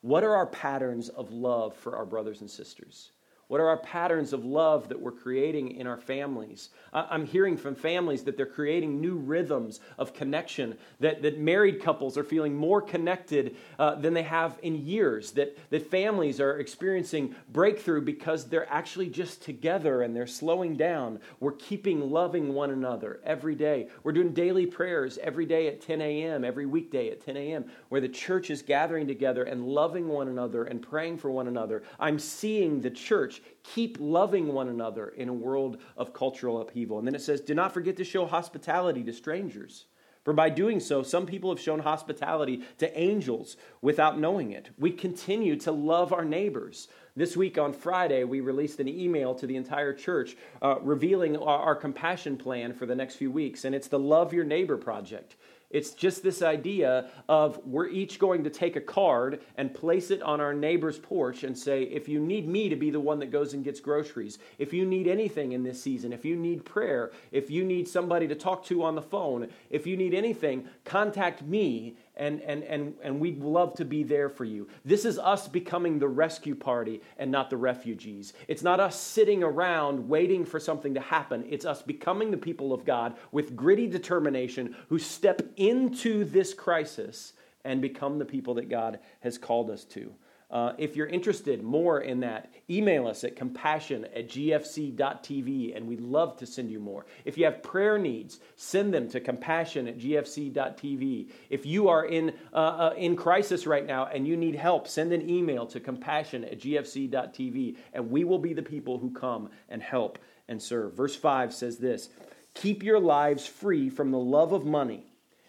What 0.00 0.24
are 0.24 0.34
our 0.34 0.46
patterns 0.46 1.08
of 1.08 1.30
love 1.30 1.76
for 1.76 1.96
our 1.96 2.06
brothers 2.06 2.40
and 2.40 2.50
sisters? 2.50 3.12
What 3.48 3.62
are 3.62 3.68
our 3.68 3.78
patterns 3.78 4.34
of 4.34 4.44
love 4.44 4.90
that 4.90 5.00
we're 5.00 5.10
creating 5.10 5.72
in 5.72 5.86
our 5.86 5.96
families? 5.96 6.68
I'm 6.92 7.24
hearing 7.24 7.56
from 7.56 7.74
families 7.74 8.22
that 8.24 8.36
they're 8.36 8.44
creating 8.44 9.00
new 9.00 9.16
rhythms 9.16 9.80
of 9.96 10.12
connection, 10.12 10.76
that, 11.00 11.22
that 11.22 11.38
married 11.38 11.80
couples 11.80 12.18
are 12.18 12.24
feeling 12.24 12.54
more 12.54 12.82
connected 12.82 13.56
uh, 13.78 13.94
than 13.94 14.12
they 14.12 14.22
have 14.22 14.58
in 14.62 14.86
years, 14.86 15.32
that, 15.32 15.56
that 15.70 15.90
families 15.90 16.40
are 16.40 16.58
experiencing 16.58 17.34
breakthrough 17.50 18.02
because 18.02 18.46
they're 18.46 18.70
actually 18.70 19.08
just 19.08 19.42
together 19.42 20.02
and 20.02 20.14
they're 20.14 20.26
slowing 20.26 20.76
down. 20.76 21.18
We're 21.40 21.52
keeping 21.52 22.10
loving 22.10 22.52
one 22.52 22.70
another 22.70 23.18
every 23.24 23.54
day. 23.54 23.88
We're 24.02 24.12
doing 24.12 24.34
daily 24.34 24.66
prayers 24.66 25.18
every 25.22 25.46
day 25.46 25.68
at 25.68 25.80
10 25.80 26.02
a.m., 26.02 26.44
every 26.44 26.66
weekday 26.66 27.08
at 27.08 27.24
10 27.24 27.38
a.m., 27.38 27.64
where 27.88 28.02
the 28.02 28.08
church 28.10 28.50
is 28.50 28.60
gathering 28.60 29.06
together 29.06 29.44
and 29.44 29.66
loving 29.66 30.06
one 30.06 30.28
another 30.28 30.64
and 30.64 30.82
praying 30.82 31.16
for 31.16 31.30
one 31.30 31.48
another. 31.48 31.82
I'm 31.98 32.18
seeing 32.18 32.82
the 32.82 32.90
church 32.90 33.37
keep 33.62 33.96
loving 34.00 34.52
one 34.52 34.68
another 34.68 35.08
in 35.08 35.28
a 35.28 35.32
world 35.32 35.78
of 35.96 36.12
cultural 36.12 36.60
upheaval. 36.60 36.98
And 36.98 37.06
then 37.06 37.14
it 37.14 37.22
says, 37.22 37.40
do 37.40 37.54
not 37.54 37.72
forget 37.72 37.96
to 37.96 38.04
show 38.04 38.26
hospitality 38.26 39.02
to 39.04 39.12
strangers. 39.12 39.86
For 40.24 40.34
by 40.34 40.50
doing 40.50 40.78
so, 40.78 41.02
some 41.02 41.24
people 41.24 41.48
have 41.48 41.60
shown 41.60 41.78
hospitality 41.78 42.62
to 42.78 42.98
angels 42.98 43.56
without 43.80 44.18
knowing 44.18 44.52
it. 44.52 44.68
We 44.78 44.90
continue 44.90 45.56
to 45.60 45.72
love 45.72 46.12
our 46.12 46.24
neighbors. 46.24 46.88
This 47.16 47.34
week 47.34 47.56
on 47.56 47.72
Friday, 47.72 48.24
we 48.24 48.40
released 48.40 48.78
an 48.78 48.88
email 48.88 49.34
to 49.36 49.46
the 49.46 49.56
entire 49.56 49.94
church 49.94 50.36
uh, 50.60 50.80
revealing 50.82 51.36
our, 51.38 51.58
our 51.60 51.74
compassion 51.74 52.36
plan 52.36 52.74
for 52.74 52.84
the 52.84 52.94
next 52.94 53.16
few 53.16 53.30
weeks, 53.30 53.64
and 53.64 53.74
it's 53.74 53.88
the 53.88 53.98
Love 53.98 54.34
Your 54.34 54.44
Neighbor 54.44 54.76
Project. 54.76 55.36
It's 55.70 55.90
just 55.90 56.22
this 56.22 56.40
idea 56.40 57.10
of 57.28 57.60
we're 57.66 57.88
each 57.88 58.18
going 58.18 58.44
to 58.44 58.50
take 58.50 58.76
a 58.76 58.80
card 58.80 59.40
and 59.56 59.74
place 59.74 60.10
it 60.10 60.22
on 60.22 60.40
our 60.40 60.54
neighbor's 60.54 60.98
porch 60.98 61.44
and 61.44 61.56
say, 61.56 61.82
if 61.82 62.08
you 62.08 62.20
need 62.20 62.48
me 62.48 62.70
to 62.70 62.76
be 62.76 62.90
the 62.90 63.00
one 63.00 63.18
that 63.18 63.30
goes 63.30 63.52
and 63.52 63.62
gets 63.62 63.78
groceries, 63.78 64.38
if 64.58 64.72
you 64.72 64.86
need 64.86 65.06
anything 65.06 65.52
in 65.52 65.62
this 65.62 65.82
season, 65.82 66.12
if 66.12 66.24
you 66.24 66.36
need 66.36 66.64
prayer, 66.64 67.12
if 67.32 67.50
you 67.50 67.64
need 67.64 67.86
somebody 67.86 68.26
to 68.28 68.34
talk 68.34 68.64
to 68.64 68.82
on 68.82 68.94
the 68.94 69.02
phone, 69.02 69.48
if 69.68 69.86
you 69.86 69.94
need 69.94 70.14
anything, 70.14 70.66
contact 70.84 71.42
me 71.42 71.96
and, 72.18 72.42
and, 72.42 72.64
and, 72.64 72.94
and 73.02 73.20
we'd 73.20 73.40
love 73.40 73.74
to 73.74 73.84
be 73.84 74.02
there 74.02 74.28
for 74.28 74.44
you. 74.44 74.68
This 74.84 75.04
is 75.04 75.18
us 75.18 75.48
becoming 75.48 75.98
the 75.98 76.08
rescue 76.08 76.54
party 76.54 77.00
and 77.16 77.30
not 77.30 77.48
the 77.48 77.56
refugees. 77.56 78.32
It's 78.48 78.62
not 78.62 78.80
us 78.80 79.00
sitting 79.00 79.42
around 79.42 80.08
waiting 80.08 80.44
for 80.44 80.58
something 80.58 80.94
to 80.94 81.00
happen. 81.00 81.44
It's 81.48 81.64
us 81.64 81.82
becoming 81.82 82.30
the 82.30 82.36
people 82.36 82.72
of 82.72 82.84
God 82.84 83.16
with 83.30 83.56
gritty 83.56 83.86
determination 83.86 84.76
who 84.88 84.98
step 84.98 85.42
into 85.56 86.24
this 86.24 86.52
crisis 86.52 87.34
and 87.64 87.80
become 87.80 88.18
the 88.18 88.24
people 88.24 88.54
that 88.54 88.68
God 88.68 88.98
has 89.20 89.38
called 89.38 89.70
us 89.70 89.84
to. 89.84 90.12
Uh, 90.50 90.72
if 90.78 90.96
you're 90.96 91.06
interested 91.06 91.62
more 91.62 92.00
in 92.00 92.20
that, 92.20 92.50
email 92.70 93.06
us 93.06 93.22
at 93.22 93.36
compassion 93.36 94.06
at 94.16 94.28
gfc.tv 94.28 95.76
and 95.76 95.86
we'd 95.86 96.00
love 96.00 96.38
to 96.38 96.46
send 96.46 96.70
you 96.70 96.80
more. 96.80 97.04
If 97.26 97.36
you 97.36 97.44
have 97.44 97.62
prayer 97.62 97.98
needs, 97.98 98.40
send 98.56 98.94
them 98.94 99.08
to 99.10 99.20
compassion 99.20 99.86
at 99.88 99.98
gfc.tv. 99.98 101.30
If 101.50 101.66
you 101.66 101.88
are 101.88 102.06
in, 102.06 102.32
uh, 102.54 102.56
uh, 102.56 102.94
in 102.96 103.14
crisis 103.14 103.66
right 103.66 103.86
now 103.86 104.06
and 104.06 104.26
you 104.26 104.38
need 104.38 104.54
help, 104.54 104.88
send 104.88 105.12
an 105.12 105.28
email 105.28 105.66
to 105.66 105.80
compassion 105.80 106.44
at 106.44 106.60
gfc.tv 106.60 107.76
and 107.92 108.10
we 108.10 108.24
will 108.24 108.38
be 108.38 108.54
the 108.54 108.62
people 108.62 108.96
who 108.98 109.10
come 109.10 109.50
and 109.68 109.82
help 109.82 110.18
and 110.48 110.62
serve. 110.62 110.94
Verse 110.94 111.14
5 111.14 111.52
says 111.52 111.76
this 111.76 112.08
Keep 112.54 112.82
your 112.82 113.00
lives 113.00 113.46
free 113.46 113.90
from 113.90 114.12
the 114.12 114.18
love 114.18 114.52
of 114.52 114.64
money 114.64 115.07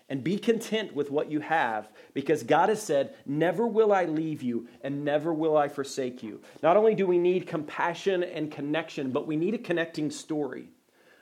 and 0.10 0.24
be 0.24 0.38
content 0.38 0.96
with 0.96 1.12
what 1.12 1.32
you 1.32 1.40
have 1.40 1.88
because 2.14 2.44
God 2.44 2.70
has 2.70 2.82
said, 2.82 3.14
Never 3.26 3.68
will 3.68 3.94
I 3.94 4.06
leave 4.06 4.42
you 4.42 4.68
and 4.82 5.06
never 5.06 5.34
will 5.34 5.56
I 5.56 5.68
forsake 5.68 6.24
you. 6.24 6.42
Not 6.64 6.78
only 6.78 6.96
do 6.96 7.06
we 7.08 7.18
need 7.18 7.48
compassion 7.48 8.24
and 8.24 8.52
connection, 8.52 9.12
but 9.12 9.28
we 9.28 9.36
need 9.36 9.54
a 9.54 9.60
connecting 9.60 10.10
story. 10.10 10.70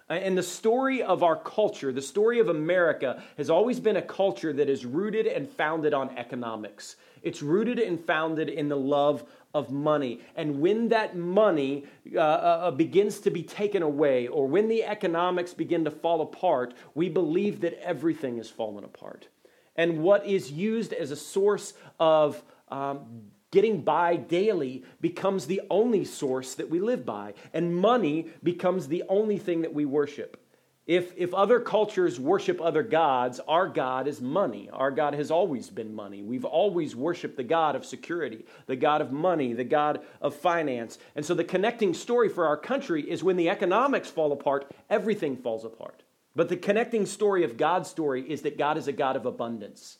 And 0.10 0.38
the 0.38 0.44
story 0.44 1.04
of 1.04 1.22
our 1.22 1.36
culture, 1.36 1.92
the 1.92 2.02
story 2.02 2.40
of 2.40 2.48
America, 2.48 3.22
has 3.36 3.50
always 3.50 3.82
been 3.82 3.98
a 3.98 4.02
culture 4.02 4.54
that 4.54 4.70
is 4.70 4.86
rooted 4.86 5.28
and 5.28 5.50
founded 5.50 5.94
on 5.94 6.18
economics. 6.18 6.96
It's 7.28 7.42
rooted 7.42 7.78
and 7.78 8.00
founded 8.00 8.48
in 8.48 8.70
the 8.70 8.78
love 8.78 9.26
of 9.54 9.70
money. 9.70 10.22
And 10.38 10.62
when 10.62 10.88
that 10.90 11.18
money 11.18 11.84
uh, 12.16 12.20
uh, 12.20 12.22
uh, 12.22 12.72
begins 12.72 13.20
to 13.22 13.30
be 13.30 13.44
taken 13.44 13.84
away, 13.84 14.28
or 14.28 14.48
when 14.48 14.70
the 14.70 14.86
economics 14.86 15.54
begin 15.54 15.84
to 15.84 15.92
fall 15.92 16.22
apart, 16.22 16.74
we 16.96 17.10
believe 17.10 17.60
that 17.62 17.74
everything 17.84 18.38
has 18.38 18.50
fallen 18.50 18.86
apart. 18.86 19.28
And 19.76 20.04
what 20.04 20.26
is 20.26 20.52
used 20.52 20.94
as 20.94 21.12
a 21.12 21.18
source 21.18 21.74
of 22.00 22.42
um, 22.70 23.24
getting 23.52 23.82
by 23.82 24.16
daily 24.16 24.86
becomes 25.02 25.48
the 25.48 25.62
only 25.70 26.06
source 26.06 26.56
that 26.56 26.70
we 26.70 26.80
live 26.80 27.06
by. 27.06 27.34
And 27.54 27.76
money 27.76 28.32
becomes 28.42 28.88
the 28.88 29.04
only 29.10 29.38
thing 29.38 29.64
that 29.64 29.74
we 29.74 29.84
worship. 29.84 30.42
If, 30.88 31.12
if 31.18 31.34
other 31.34 31.60
cultures 31.60 32.18
worship 32.18 32.62
other 32.62 32.82
gods, 32.82 33.42
our 33.46 33.68
God 33.68 34.08
is 34.08 34.22
money. 34.22 34.70
Our 34.72 34.90
God 34.90 35.14
has 35.16 35.30
always 35.30 35.70
been 35.70 35.94
money. 35.94 36.24
We've 36.24 36.46
always 36.46 36.96
worshiped 36.96 37.36
the 37.36 37.44
God 37.44 37.76
of 37.76 37.86
security, 37.86 38.46
the 38.68 38.78
God 38.78 39.02
of 39.02 39.12
money, 39.12 39.52
the 39.52 39.66
God 39.66 40.00
of 40.22 40.34
finance. 40.34 40.98
And 41.14 41.26
so 41.26 41.34
the 41.34 41.44
connecting 41.44 41.94
story 41.94 42.30
for 42.30 42.46
our 42.46 42.56
country 42.56 43.02
is 43.02 43.22
when 43.22 43.36
the 43.36 43.50
economics 43.50 44.10
fall 44.10 44.32
apart, 44.32 44.72
everything 44.90 45.36
falls 45.36 45.66
apart. 45.66 46.04
But 46.38 46.48
the 46.48 46.56
connecting 46.56 47.06
story 47.06 47.44
of 47.44 47.58
God's 47.58 47.90
story 47.90 48.22
is 48.22 48.44
that 48.44 48.58
God 48.58 48.78
is 48.78 48.88
a 48.88 48.94
God 48.94 49.18
of 49.18 49.26
abundance, 49.26 49.98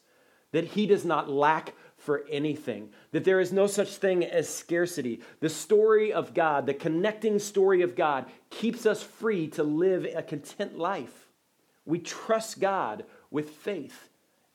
that 0.54 0.66
He 0.66 0.86
does 0.86 1.04
not 1.04 1.30
lack 1.30 1.74
for 2.08 2.24
anything, 2.30 2.90
that 3.12 3.26
there 3.26 3.42
is 3.42 3.52
no 3.52 3.68
such 3.68 3.98
thing 3.98 4.24
as 4.24 4.48
scarcity. 4.48 5.20
The 5.42 5.50
story 5.50 6.14
of 6.14 6.34
God, 6.34 6.66
the 6.66 6.74
connecting 6.74 7.38
story 7.38 7.82
of 7.82 7.98
God, 7.98 8.28
keeps 8.50 8.86
us 8.86 9.04
free 9.04 9.50
to 9.50 9.64
live 9.64 10.08
a 10.16 10.24
content 10.24 10.80
life. 10.80 11.28
We 11.86 12.00
trust 12.00 12.62
God 12.62 13.04
with 13.30 13.50
faith. 13.50 14.08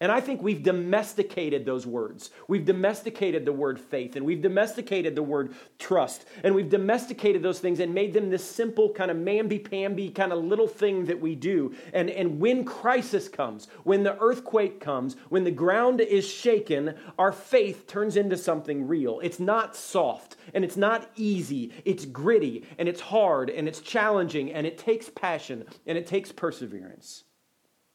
And 0.02 0.10
I 0.10 0.20
think 0.20 0.42
we've 0.42 0.64
domesticated 0.64 1.64
those 1.64 1.86
words. 1.86 2.30
We've 2.48 2.64
domesticated 2.64 3.44
the 3.44 3.52
word 3.52 3.78
faith 3.78 4.16
and 4.16 4.26
we've 4.26 4.42
domesticated 4.42 5.14
the 5.14 5.22
word 5.22 5.54
trust. 5.78 6.24
And 6.42 6.56
we've 6.56 6.68
domesticated 6.68 7.40
those 7.40 7.60
things 7.60 7.78
and 7.78 7.94
made 7.94 8.12
them 8.12 8.28
this 8.28 8.44
simple 8.44 8.92
kind 8.92 9.12
of 9.12 9.16
mamby-pamby 9.16 10.10
kind 10.10 10.32
of 10.32 10.42
little 10.42 10.66
thing 10.66 11.04
that 11.04 11.20
we 11.20 11.36
do. 11.36 11.76
And, 11.92 12.10
and 12.10 12.40
when 12.40 12.64
crisis 12.64 13.28
comes, 13.28 13.68
when 13.84 14.02
the 14.02 14.18
earthquake 14.18 14.80
comes, 14.80 15.14
when 15.28 15.44
the 15.44 15.52
ground 15.52 16.00
is 16.00 16.28
shaken, 16.28 16.96
our 17.16 17.30
faith 17.30 17.86
turns 17.86 18.16
into 18.16 18.36
something 18.36 18.88
real. 18.88 19.20
It's 19.20 19.38
not 19.38 19.76
soft 19.76 20.34
and 20.52 20.64
it's 20.64 20.76
not 20.76 21.12
easy. 21.14 21.72
It's 21.84 22.06
gritty 22.06 22.66
and 22.76 22.88
it's 22.88 23.00
hard 23.00 23.50
and 23.50 23.68
it's 23.68 23.80
challenging 23.80 24.52
and 24.52 24.66
it 24.66 24.78
takes 24.78 25.08
passion 25.08 25.64
and 25.86 25.96
it 25.96 26.08
takes 26.08 26.32
perseverance. 26.32 27.22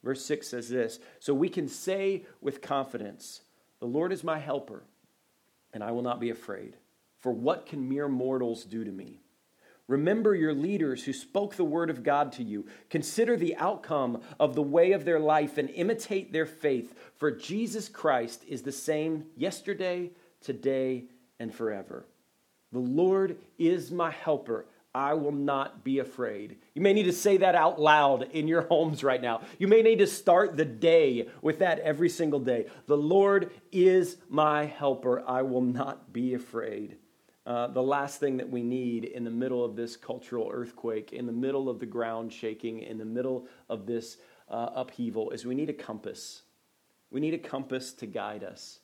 Verse 0.03 0.23
6 0.25 0.47
says 0.47 0.69
this 0.69 0.99
So 1.19 1.33
we 1.33 1.49
can 1.49 1.67
say 1.67 2.25
with 2.41 2.61
confidence, 2.61 3.41
The 3.79 3.85
Lord 3.85 4.11
is 4.11 4.23
my 4.23 4.39
helper, 4.39 4.83
and 5.73 5.83
I 5.83 5.91
will 5.91 6.01
not 6.01 6.19
be 6.19 6.29
afraid. 6.29 6.75
For 7.19 7.31
what 7.31 7.65
can 7.65 7.89
mere 7.89 8.07
mortals 8.07 8.63
do 8.63 8.83
to 8.83 8.91
me? 8.91 9.19
Remember 9.87 10.35
your 10.35 10.53
leaders 10.53 11.05
who 11.05 11.13
spoke 11.13 11.55
the 11.55 11.63
word 11.63 11.89
of 11.89 12.03
God 12.03 12.33
to 12.33 12.43
you. 12.43 12.65
Consider 12.89 13.37
the 13.37 13.55
outcome 13.55 14.21
of 14.39 14.53
the 14.53 14.61
way 14.61 14.91
of 14.91 15.05
their 15.05 15.19
life 15.19 15.57
and 15.57 15.69
imitate 15.69 16.33
their 16.33 16.45
faith. 16.45 16.93
For 17.15 17.31
Jesus 17.31 17.87
Christ 17.87 18.43
is 18.47 18.61
the 18.61 18.71
same 18.71 19.25
yesterday, 19.37 20.11
today, 20.41 21.05
and 21.39 21.53
forever. 21.53 22.05
The 22.73 22.79
Lord 22.79 23.37
is 23.57 23.91
my 23.91 24.11
helper. 24.11 24.65
I 24.97 25.13
will 25.13 25.31
not 25.31 25.83
be 25.83 25.99
afraid. 25.99 26.57
You 26.73 26.81
may 26.81 26.91
need 26.91 27.03
to 27.03 27.13
say 27.13 27.37
that 27.37 27.53
out 27.53 27.79
loud 27.79 28.31
in 28.31 28.47
your 28.47 28.61
homes 28.67 29.03
right 29.03 29.21
now. 29.21 29.41
You 29.59 29.67
may 29.67 29.83
need 29.83 29.99
to 29.99 30.07
start 30.07 30.57
the 30.57 30.65
day 30.65 31.29
with 31.43 31.59
that 31.59 31.77
every 31.81 32.09
single 32.09 32.39
day. 32.39 32.65
The 32.87 32.97
Lord 32.97 33.51
is 33.71 34.17
my 34.27 34.65
helper. 34.65 35.23
I 35.27 35.43
will 35.43 35.61
not 35.61 36.11
be 36.11 36.33
afraid. 36.33 36.97
Uh, 37.45 37.67
the 37.67 37.83
last 37.83 38.19
thing 38.19 38.37
that 38.37 38.49
we 38.49 38.63
need 38.63 39.05
in 39.05 39.23
the 39.23 39.29
middle 39.29 39.63
of 39.63 39.75
this 39.75 39.95
cultural 39.95 40.49
earthquake, 40.51 41.13
in 41.13 41.27
the 41.27 41.31
middle 41.31 41.69
of 41.69 41.79
the 41.79 41.85
ground 41.85 42.33
shaking, 42.33 42.79
in 42.79 42.97
the 42.97 43.05
middle 43.05 43.47
of 43.69 43.85
this 43.85 44.17
uh, 44.49 44.69
upheaval, 44.73 45.29
is 45.29 45.45
we 45.45 45.53
need 45.53 45.69
a 45.69 45.73
compass. 45.73 46.41
We 47.11 47.19
need 47.19 47.35
a 47.35 47.37
compass 47.37 47.93
to 47.93 48.07
guide 48.07 48.43
us. 48.43 48.79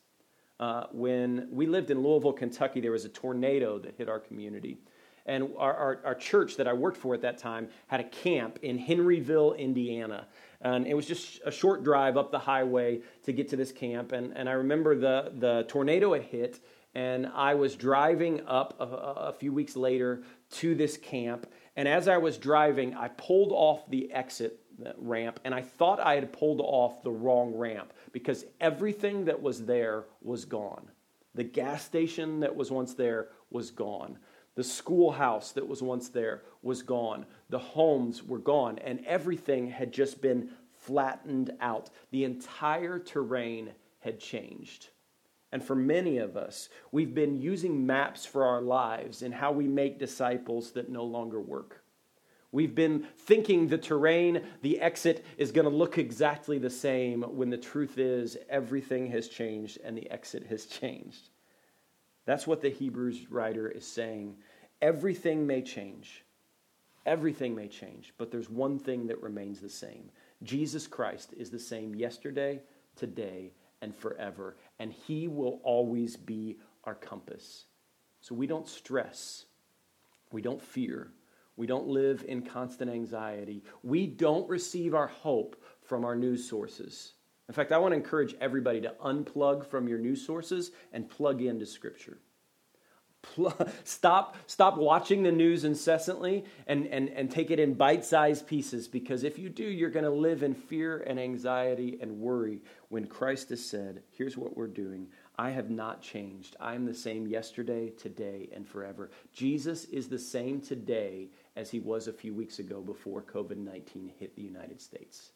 Uh, 0.60 0.84
when 0.92 1.48
we 1.52 1.66
lived 1.66 1.90
in 1.90 2.04
Louisville, 2.04 2.34
Kentucky, 2.34 2.82
there 2.82 2.92
was 2.92 3.04
a 3.04 3.10
tornado 3.10 3.80
that 3.80 3.96
hit 3.98 4.08
our 4.08 4.20
community. 4.20 4.78
And 5.26 5.50
our, 5.58 5.74
our, 5.74 6.00
our, 6.04 6.16
church 6.16 6.58
that 6.58 6.68
I 6.68 6.74
worked 6.74 6.98
for 6.98 7.14
at 7.14 7.22
that 7.22 7.38
time 7.38 7.70
had 7.88 8.02
a 8.02 8.04
camp 8.04 8.60
in 8.62 8.78
Henryville, 8.78 9.58
Indiana. 9.58 10.28
And 10.60 10.86
it 10.86 10.94
was 10.94 11.06
just 11.06 11.40
a 11.46 11.52
short 11.52 11.84
drive 11.84 12.18
up 12.18 12.32
the 12.32 12.40
highway 12.40 13.02
to 13.24 13.32
get 13.32 13.48
to 13.50 13.56
this 13.56 13.72
camp. 13.72 14.12
And, 14.12 14.36
and 14.36 14.50
I 14.50 14.54
remember 14.54 14.96
the, 14.96 15.32
the 15.38 15.66
tornado 15.70 16.14
had 16.14 16.24
hit, 16.24 16.60
and 16.94 17.28
I 17.34 17.56
was 17.56 17.76
driving 17.76 18.46
up 18.48 18.76
a, 18.80 18.84
a 18.84 19.34
few 19.34 19.54
weeks 19.54 19.76
later 19.76 20.24
to 20.52 20.76
this 20.76 20.98
camp. 20.98 21.50
And 21.76 21.88
as 21.88 22.08
I 22.08 22.18
was 22.18 22.38
driving, 22.38 22.94
I 22.94 23.08
pulled 23.08 23.52
off 23.52 23.90
the 23.90 24.12
exit 24.12 24.60
uh, 24.86 24.92
ramp, 24.98 25.40
and 25.44 25.54
I 25.54 25.62
thought 25.62 26.00
I 26.00 26.16
had 26.16 26.34
pulled 26.34 26.60
off 26.62 27.04
the 27.04 27.12
wrong 27.12 27.54
ramp 27.56 27.94
because 28.12 28.46
everything 28.60 29.26
that 29.26 29.42
was 29.42 29.66
there 29.66 30.06
was 30.22 30.46
gone. 30.46 30.90
The 31.36 31.44
gas 31.44 31.84
station 31.84 32.42
that 32.42 32.56
was 32.56 32.72
once 32.72 32.94
there 32.94 33.30
was 33.50 33.72
gone. 33.72 34.18
The 34.56 34.64
schoolhouse 34.64 35.52
that 35.54 35.68
was 35.68 35.82
once 35.82 36.10
there 36.10 36.44
was 36.62 36.84
gone. 36.84 37.26
The 37.50 37.60
homes 37.60 38.24
were 38.24 38.40
gone, 38.40 38.78
and 38.80 39.04
everything 39.06 39.70
had 39.70 39.92
just 39.92 40.22
been 40.22 40.50
flattened 40.72 41.52
out. 41.60 41.90
The 42.12 42.24
entire 42.24 43.00
terrain 43.00 43.72
had 44.00 44.20
changed. 44.20 44.90
And 45.52 45.64
for 45.64 45.76
many 45.76 46.18
of 46.18 46.36
us, 46.36 46.70
we've 46.92 47.14
been 47.14 47.40
using 47.40 47.86
maps 47.86 48.26
for 48.26 48.44
our 48.44 48.62
lives 48.62 49.22
and 49.22 49.34
how 49.34 49.52
we 49.52 49.68
make 49.68 50.00
disciples 50.00 50.72
that 50.72 50.90
no 50.90 51.04
longer 51.04 51.40
work. 51.40 51.84
We've 52.52 52.76
been 52.76 53.08
thinking 53.18 53.68
the 53.68 53.78
terrain, 53.80 54.44
the 54.62 54.80
exit 54.80 55.26
is 55.38 55.52
going 55.52 55.70
to 55.70 55.76
look 55.76 55.98
exactly 55.98 56.60
the 56.60 56.70
same 56.70 57.24
when 57.24 57.50
the 57.50 57.58
truth 57.58 57.98
is 57.98 58.38
everything 58.48 59.08
has 59.08 59.28
changed 59.28 59.80
and 59.84 59.98
the 59.98 60.10
exit 60.12 60.46
has 60.48 60.66
changed. 60.68 61.30
That's 62.26 62.48
what 62.48 62.62
the 62.62 62.70
Hebrews 62.70 63.30
writer 63.30 63.70
is 63.70 63.86
saying. 63.86 64.36
Everything 64.82 65.46
may 65.46 65.62
change. 65.62 66.24
Everything 67.06 67.54
may 67.54 67.68
change, 67.68 68.14
but 68.18 68.32
there's 68.32 68.50
one 68.50 68.80
thing 68.80 69.08
that 69.08 69.22
remains 69.22 69.60
the 69.60 69.70
same. 69.70 70.10
Jesus 70.42 70.88
Christ 70.88 71.34
is 71.38 71.50
the 71.50 71.60
same 71.60 71.96
yesterday, 71.96 72.62
today, 72.96 73.52
and 73.82 73.94
forever, 73.94 74.56
and 74.80 74.94
He 74.94 75.28
will 75.28 75.60
always 75.64 76.16
be 76.16 76.58
our 76.86 76.96
compass. 76.96 77.66
So 78.22 78.34
we 78.34 78.48
don't 78.48 78.68
stress, 78.68 79.46
we 80.32 80.42
don't 80.42 80.62
fear, 80.62 81.12
we 81.58 81.68
don't 81.68 81.88
live 81.88 82.24
in 82.26 82.42
constant 82.42 82.90
anxiety, 82.90 83.64
we 83.84 84.08
don't 84.08 84.48
receive 84.50 84.96
our 84.96 85.08
hope 85.08 85.62
from 85.82 86.06
our 86.06 86.16
news 86.16 86.48
sources. 86.48 87.14
In 87.50 87.54
fact, 87.54 87.72
I 87.72 87.78
want 87.78 87.92
to 87.92 87.98
encourage 87.98 88.36
everybody 88.40 88.82
to 88.82 88.94
unplug 89.04 89.66
from 89.66 89.88
your 89.88 90.00
news 90.00 90.26
sources 90.26 90.72
and 90.94 91.10
plug 91.10 91.42
into 91.42 91.66
Scripture. 91.66 92.20
Stop, 93.84 94.36
stop 94.48 94.78
watching 94.78 95.24
the 95.24 95.32
news 95.32 95.64
incessantly 95.64 96.44
and, 96.68 96.86
and, 96.88 97.10
and 97.10 97.32
take 97.32 97.52
it 97.52 97.60
in 97.60 97.74
bite 97.74 98.04
sized 98.04 98.48
pieces 98.48 98.88
because 98.88 99.24
if 99.24 99.40
you 99.40 99.50
do, 99.50 99.64
you're 99.64 99.90
going 99.90 100.04
to 100.04 100.12
live 100.12 100.44
in 100.44 100.54
fear 100.54 101.04
and 101.08 101.20
anxiety 101.20 101.98
and 102.02 102.20
worry 102.20 102.62
when 102.90 103.08
Christ 103.08 103.50
has 103.50 103.66
said, 103.66 104.04
Here's 104.12 104.38
what 104.38 104.58
we're 104.58 104.68
doing. 104.68 105.08
I 105.38 105.52
have 105.52 105.70
not 105.70 106.02
changed. 106.02 106.56
I 106.60 106.76
am 106.76 106.86
the 106.86 106.94
same 106.94 107.26
yesterday, 107.26 107.90
today, 107.90 108.50
and 108.54 108.68
forever. 108.68 109.10
Jesus 109.32 109.86
is 109.86 110.08
the 110.08 110.20
same 110.20 110.62
today 110.62 111.30
as 111.56 111.72
he 111.72 111.80
was 111.80 112.08
a 112.08 112.14
few 112.14 112.34
weeks 112.34 112.60
ago 112.60 112.82
before 112.82 113.22
COVID 113.22 113.58
19 113.58 114.12
hit 114.20 114.36
the 114.36 114.44
United 114.44 114.82
States. 114.82 115.32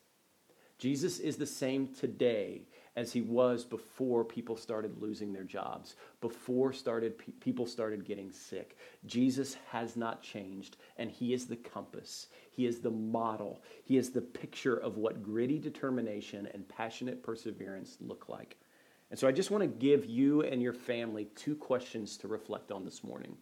Jesus 0.77 1.19
is 1.19 1.37
the 1.37 1.45
same 1.45 1.87
today 1.87 2.61
as 2.95 3.13
he 3.13 3.21
was 3.21 3.63
before 3.63 4.23
people 4.23 4.57
started 4.57 4.99
losing 5.01 5.31
their 5.31 5.43
jobs, 5.43 5.95
before 6.19 6.73
started 6.73 7.17
pe- 7.17 7.31
people 7.33 7.67
started 7.67 8.05
getting 8.05 8.31
sick. 8.31 8.75
Jesus 9.05 9.55
has 9.69 9.95
not 9.95 10.23
changed, 10.23 10.77
and 10.97 11.11
he 11.11 11.31
is 11.31 11.45
the 11.45 11.55
compass. 11.55 12.27
He 12.49 12.65
is 12.65 12.79
the 12.79 12.89
model. 12.91 13.61
He 13.83 13.97
is 13.97 14.09
the 14.09 14.21
picture 14.21 14.75
of 14.75 14.97
what 14.97 15.21
gritty 15.21 15.59
determination 15.59 16.47
and 16.53 16.67
passionate 16.67 17.21
perseverance 17.21 17.97
look 18.01 18.29
like. 18.29 18.57
And 19.09 19.19
so 19.19 19.27
I 19.27 19.31
just 19.31 19.51
want 19.51 19.61
to 19.61 19.67
give 19.67 20.05
you 20.05 20.41
and 20.41 20.61
your 20.61 20.73
family 20.73 21.25
two 21.35 21.55
questions 21.55 22.17
to 22.17 22.27
reflect 22.27 22.71
on 22.71 22.83
this 22.83 23.03
morning. 23.03 23.37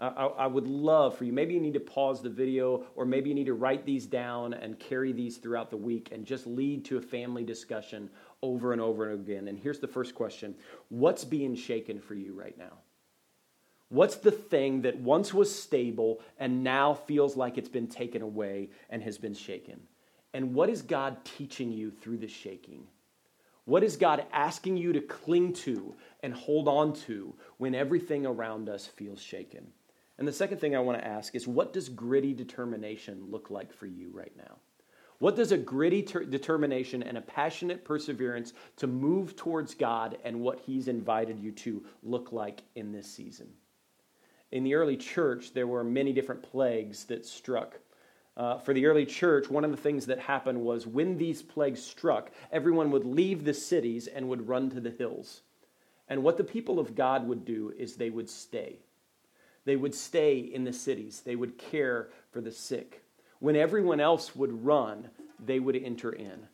I, 0.00 0.06
I, 0.08 0.46
would 0.46 0.68
love 0.68 1.18
for 1.18 1.24
you. 1.24 1.32
Maybe 1.32 1.54
you 1.54 1.60
need 1.60 1.74
to 1.74 1.80
pause 1.80 2.22
the 2.22 2.30
video, 2.30 2.84
or 2.94 3.04
maybe 3.04 3.30
you 3.30 3.34
need 3.34 3.46
to 3.46 3.54
write 3.54 3.84
these 3.84 4.06
down 4.06 4.54
and 4.54 4.78
carry 4.78 5.10
these 5.10 5.38
throughout 5.38 5.70
the 5.70 5.76
week 5.76 6.10
and 6.12 6.24
just 6.24 6.46
lead 6.46 6.84
to 6.84 6.98
a 6.98 7.02
family 7.02 7.42
discussion 7.42 8.08
over 8.40 8.72
and 8.72 8.80
over 8.80 9.10
and 9.10 9.20
again. 9.20 9.48
And 9.48 9.58
here's 9.58 9.80
the 9.80 9.88
first 9.88 10.14
question 10.14 10.54
What's 10.88 11.24
being 11.24 11.56
shaken 11.56 11.98
for 11.98 12.14
you 12.14 12.32
right 12.32 12.56
now? 12.56 12.78
What's 13.88 14.16
the 14.16 14.30
thing 14.30 14.82
that 14.82 14.98
once 14.98 15.34
was 15.34 15.52
stable 15.52 16.20
and 16.38 16.62
now 16.62 16.94
feels 16.94 17.36
like 17.36 17.58
it's 17.58 17.68
been 17.68 17.88
taken 17.88 18.22
away 18.22 18.70
and 18.90 19.02
has 19.02 19.18
been 19.18 19.34
shaken? 19.34 19.80
And 20.32 20.54
what 20.54 20.68
is 20.68 20.82
God 20.82 21.24
teaching 21.24 21.72
you 21.72 21.90
through 21.90 22.18
the 22.18 22.28
shaking? 22.28 22.86
What 23.64 23.82
is 23.82 23.96
God 23.96 24.24
asking 24.32 24.76
you 24.76 24.92
to 24.92 25.00
cling 25.00 25.54
to 25.54 25.96
and 26.22 26.32
hold 26.32 26.68
on 26.68 26.92
to 27.06 27.34
when 27.56 27.74
everything 27.74 28.26
around 28.26 28.68
us 28.68 28.86
feels 28.86 29.20
shaken? 29.20 29.72
And 30.18 30.26
the 30.26 30.32
second 30.32 30.58
thing 30.58 30.74
I 30.74 30.80
want 30.80 30.98
to 30.98 31.06
ask 31.06 31.34
is 31.34 31.46
what 31.46 31.72
does 31.72 31.88
gritty 31.88 32.34
determination 32.34 33.26
look 33.30 33.50
like 33.50 33.72
for 33.72 33.86
you 33.86 34.10
right 34.12 34.36
now? 34.36 34.56
What 35.20 35.36
does 35.36 35.52
a 35.52 35.58
gritty 35.58 36.02
ter- 36.02 36.24
determination 36.24 37.02
and 37.02 37.18
a 37.18 37.22
passionate 37.22 37.84
perseverance 37.84 38.52
to 38.76 38.86
move 38.86 39.36
towards 39.36 39.74
God 39.74 40.18
and 40.24 40.40
what 40.40 40.60
He's 40.60 40.88
invited 40.88 41.40
you 41.40 41.52
to 41.52 41.84
look 42.02 42.32
like 42.32 42.62
in 42.74 42.92
this 42.92 43.10
season? 43.10 43.48
In 44.50 44.64
the 44.64 44.74
early 44.74 44.96
church, 44.96 45.52
there 45.52 45.66
were 45.66 45.84
many 45.84 46.12
different 46.12 46.42
plagues 46.42 47.04
that 47.06 47.26
struck 47.26 47.78
Uh, 48.38 48.56
for 48.56 48.72
the 48.72 48.86
early 48.86 49.04
church, 49.04 49.50
one 49.50 49.64
of 49.64 49.72
the 49.72 49.76
things 49.76 50.06
that 50.06 50.20
happened 50.20 50.60
was 50.64 50.86
when 50.86 51.18
these 51.18 51.42
plagues 51.42 51.82
struck, 51.82 52.30
everyone 52.52 52.92
would 52.92 53.04
leave 53.04 53.42
the 53.42 53.52
cities 53.52 54.06
and 54.06 54.28
would 54.28 54.46
run 54.46 54.70
to 54.70 54.80
the 54.80 54.92
hills. 54.92 55.42
And 56.08 56.22
what 56.22 56.36
the 56.36 56.44
people 56.44 56.78
of 56.78 56.94
God 56.94 57.26
would 57.26 57.44
do 57.44 57.74
is 57.76 57.96
they 57.96 58.10
would 58.10 58.30
stay. 58.30 58.78
They 59.68 59.76
would 59.76 59.94
stay 59.94 60.38
in 60.38 60.64
the 60.64 60.72
cities, 60.72 61.20
they 61.20 61.36
would 61.36 61.58
care 61.58 62.08
for 62.30 62.40
the 62.40 62.50
sick. 62.50 63.02
When 63.38 63.54
everyone 63.54 64.00
else 64.00 64.34
would 64.34 64.64
run, 64.64 65.10
they 65.38 65.60
would 65.60 65.76
enter 65.76 66.10
in. 66.10 66.48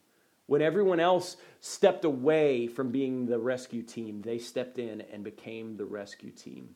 When 0.47 0.61
everyone 0.61 0.99
else 0.99 1.37
stepped 1.61 2.05
away 2.05 2.67
from 2.67 2.91
being 2.91 3.27
the 3.27 3.39
rescue 3.39 3.85
team, 3.85 4.21
they 4.21 4.39
stepped 4.39 4.81
in 4.81 5.01
and 5.01 5.23
became 5.23 5.77
the 5.77 5.85
rescue 5.85 6.33
team. 6.33 6.75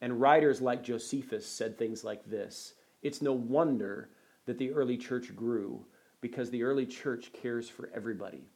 And 0.00 0.20
writers 0.20 0.60
like 0.60 0.82
Josephus 0.82 1.46
said 1.46 1.78
things 1.78 2.02
like 2.02 2.28
this 2.28 2.74
It's 3.00 3.22
no 3.22 3.32
wonder 3.32 4.10
that 4.46 4.58
the 4.58 4.72
early 4.72 4.96
church 4.96 5.36
grew 5.36 5.86
because 6.20 6.50
the 6.50 6.64
early 6.64 6.84
church 6.84 7.32
cares 7.32 7.68
for 7.68 7.90
everybody. 7.94 8.50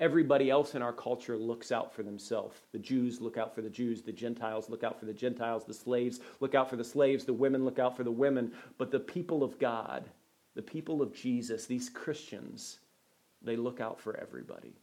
Everybody 0.00 0.50
else 0.50 0.74
in 0.74 0.82
our 0.82 0.92
culture 0.92 1.36
looks 1.36 1.70
out 1.70 1.94
for 1.94 2.02
themselves. 2.02 2.56
The 2.72 2.80
Jews 2.80 3.20
look 3.20 3.36
out 3.36 3.54
for 3.54 3.62
the 3.62 3.70
Jews. 3.70 4.02
The 4.02 4.12
Gentiles 4.12 4.68
look 4.68 4.82
out 4.82 4.98
for 4.98 5.06
the 5.06 5.12
Gentiles. 5.12 5.64
The 5.64 5.74
slaves 5.74 6.18
look 6.40 6.56
out 6.56 6.68
for 6.68 6.76
the 6.76 6.82
slaves. 6.82 7.24
The 7.24 7.32
women 7.32 7.64
look 7.64 7.78
out 7.78 7.96
for 7.96 8.02
the 8.02 8.10
women. 8.10 8.52
But 8.76 8.90
the 8.90 8.98
people 8.98 9.44
of 9.44 9.58
God, 9.60 10.10
the 10.56 10.62
people 10.62 11.00
of 11.00 11.14
Jesus, 11.14 11.66
these 11.66 11.88
Christians, 11.88 12.80
they 13.40 13.56
look 13.56 13.80
out 13.80 14.00
for 14.00 14.18
everybody. 14.18 14.74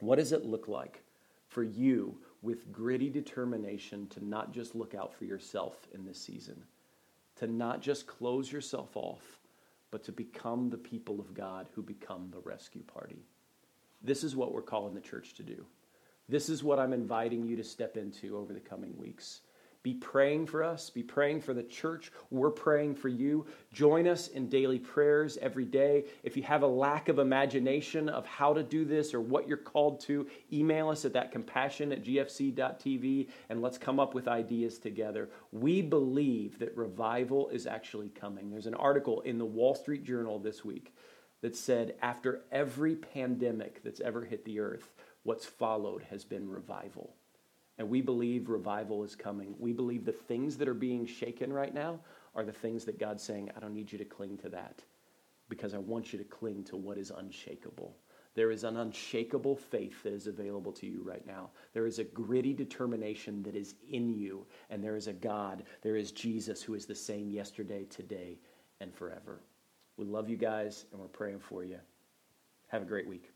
What 0.00 0.16
does 0.16 0.32
it 0.32 0.46
look 0.46 0.66
like 0.66 1.02
for 1.48 1.62
you 1.62 2.16
with 2.40 2.72
gritty 2.72 3.10
determination 3.10 4.06
to 4.08 4.24
not 4.24 4.52
just 4.52 4.74
look 4.74 4.94
out 4.94 5.12
for 5.14 5.24
yourself 5.24 5.86
in 5.92 6.06
this 6.06 6.20
season, 6.20 6.62
to 7.36 7.46
not 7.46 7.82
just 7.82 8.06
close 8.06 8.50
yourself 8.50 8.96
off, 8.96 9.40
but 9.90 10.02
to 10.04 10.12
become 10.12 10.70
the 10.70 10.78
people 10.78 11.20
of 11.20 11.34
God 11.34 11.68
who 11.74 11.82
become 11.82 12.28
the 12.30 12.40
rescue 12.40 12.82
party? 12.82 13.26
This 14.02 14.24
is 14.24 14.36
what 14.36 14.52
we're 14.52 14.62
calling 14.62 14.94
the 14.94 15.00
church 15.00 15.34
to 15.34 15.42
do. 15.42 15.64
This 16.28 16.48
is 16.48 16.64
what 16.64 16.78
I'm 16.78 16.92
inviting 16.92 17.46
you 17.46 17.56
to 17.56 17.64
step 17.64 17.96
into 17.96 18.36
over 18.36 18.52
the 18.52 18.60
coming 18.60 18.96
weeks. 18.98 19.40
Be 19.86 19.94
praying 19.94 20.46
for 20.46 20.64
us. 20.64 20.90
Be 20.90 21.04
praying 21.04 21.42
for 21.42 21.54
the 21.54 21.62
church. 21.62 22.10
We're 22.32 22.50
praying 22.50 22.96
for 22.96 23.06
you. 23.06 23.46
Join 23.72 24.08
us 24.08 24.26
in 24.26 24.48
daily 24.48 24.80
prayers 24.80 25.38
every 25.40 25.64
day. 25.64 26.06
If 26.24 26.36
you 26.36 26.42
have 26.42 26.64
a 26.64 26.66
lack 26.66 27.08
of 27.08 27.20
imagination 27.20 28.08
of 28.08 28.26
how 28.26 28.52
to 28.52 28.64
do 28.64 28.84
this 28.84 29.14
or 29.14 29.20
what 29.20 29.46
you're 29.46 29.56
called 29.56 30.00
to, 30.00 30.26
email 30.52 30.88
us 30.88 31.04
at 31.04 31.12
that 31.12 31.30
compassion 31.30 31.92
at 31.92 32.02
gfc.tv 32.02 33.28
and 33.48 33.62
let's 33.62 33.78
come 33.78 34.00
up 34.00 34.12
with 34.12 34.26
ideas 34.26 34.78
together. 34.78 35.30
We 35.52 35.82
believe 35.82 36.58
that 36.58 36.76
revival 36.76 37.48
is 37.50 37.68
actually 37.68 38.08
coming. 38.08 38.50
There's 38.50 38.66
an 38.66 38.74
article 38.74 39.20
in 39.20 39.38
the 39.38 39.44
Wall 39.44 39.76
Street 39.76 40.02
Journal 40.02 40.40
this 40.40 40.64
week 40.64 40.92
that 41.46 41.54
said 41.54 41.94
after 42.02 42.42
every 42.50 42.96
pandemic 42.96 43.80
that's 43.84 44.00
ever 44.00 44.24
hit 44.24 44.44
the 44.44 44.58
earth, 44.58 44.92
what's 45.22 45.46
followed 45.46 46.02
has 46.10 46.24
been 46.24 46.50
revival. 46.50 47.14
And 47.78 47.88
we 47.88 48.00
believe 48.00 48.48
revival 48.48 49.04
is 49.04 49.14
coming. 49.14 49.54
We 49.60 49.72
believe 49.72 50.04
the 50.04 50.10
things 50.10 50.56
that 50.56 50.66
are 50.66 50.74
being 50.74 51.06
shaken 51.06 51.52
right 51.52 51.72
now 51.72 52.00
are 52.34 52.42
the 52.42 52.50
things 52.50 52.84
that 52.86 52.98
God's 52.98 53.22
saying, 53.22 53.52
I 53.56 53.60
don't 53.60 53.74
need 53.74 53.92
you 53.92 53.98
to 53.98 54.04
cling 54.04 54.38
to 54.38 54.48
that 54.48 54.82
because 55.48 55.72
I 55.72 55.78
want 55.78 56.12
you 56.12 56.18
to 56.18 56.24
cling 56.24 56.64
to 56.64 56.76
what 56.76 56.98
is 56.98 57.12
unshakable. 57.16 57.96
There 58.34 58.50
is 58.50 58.64
an 58.64 58.78
unshakable 58.78 59.54
faith 59.54 60.02
that 60.02 60.14
is 60.14 60.26
available 60.26 60.72
to 60.72 60.86
you 60.88 61.04
right 61.04 61.24
now. 61.28 61.50
There 61.74 61.86
is 61.86 62.00
a 62.00 62.04
gritty 62.04 62.54
determination 62.54 63.44
that 63.44 63.54
is 63.54 63.76
in 63.88 64.12
you. 64.12 64.46
And 64.68 64.82
there 64.82 64.96
is 64.96 65.06
a 65.06 65.12
God, 65.12 65.62
there 65.82 65.94
is 65.94 66.10
Jesus 66.10 66.60
who 66.60 66.74
is 66.74 66.86
the 66.86 66.94
same 66.96 67.30
yesterday, 67.30 67.84
today, 67.84 68.40
and 68.80 68.92
forever. 68.92 69.42
We 69.96 70.04
love 70.04 70.28
you 70.28 70.36
guys, 70.36 70.84
and 70.92 71.00
we're 71.00 71.08
praying 71.08 71.40
for 71.40 71.64
you. 71.64 71.78
Have 72.68 72.82
a 72.82 72.86
great 72.86 73.08
week. 73.08 73.35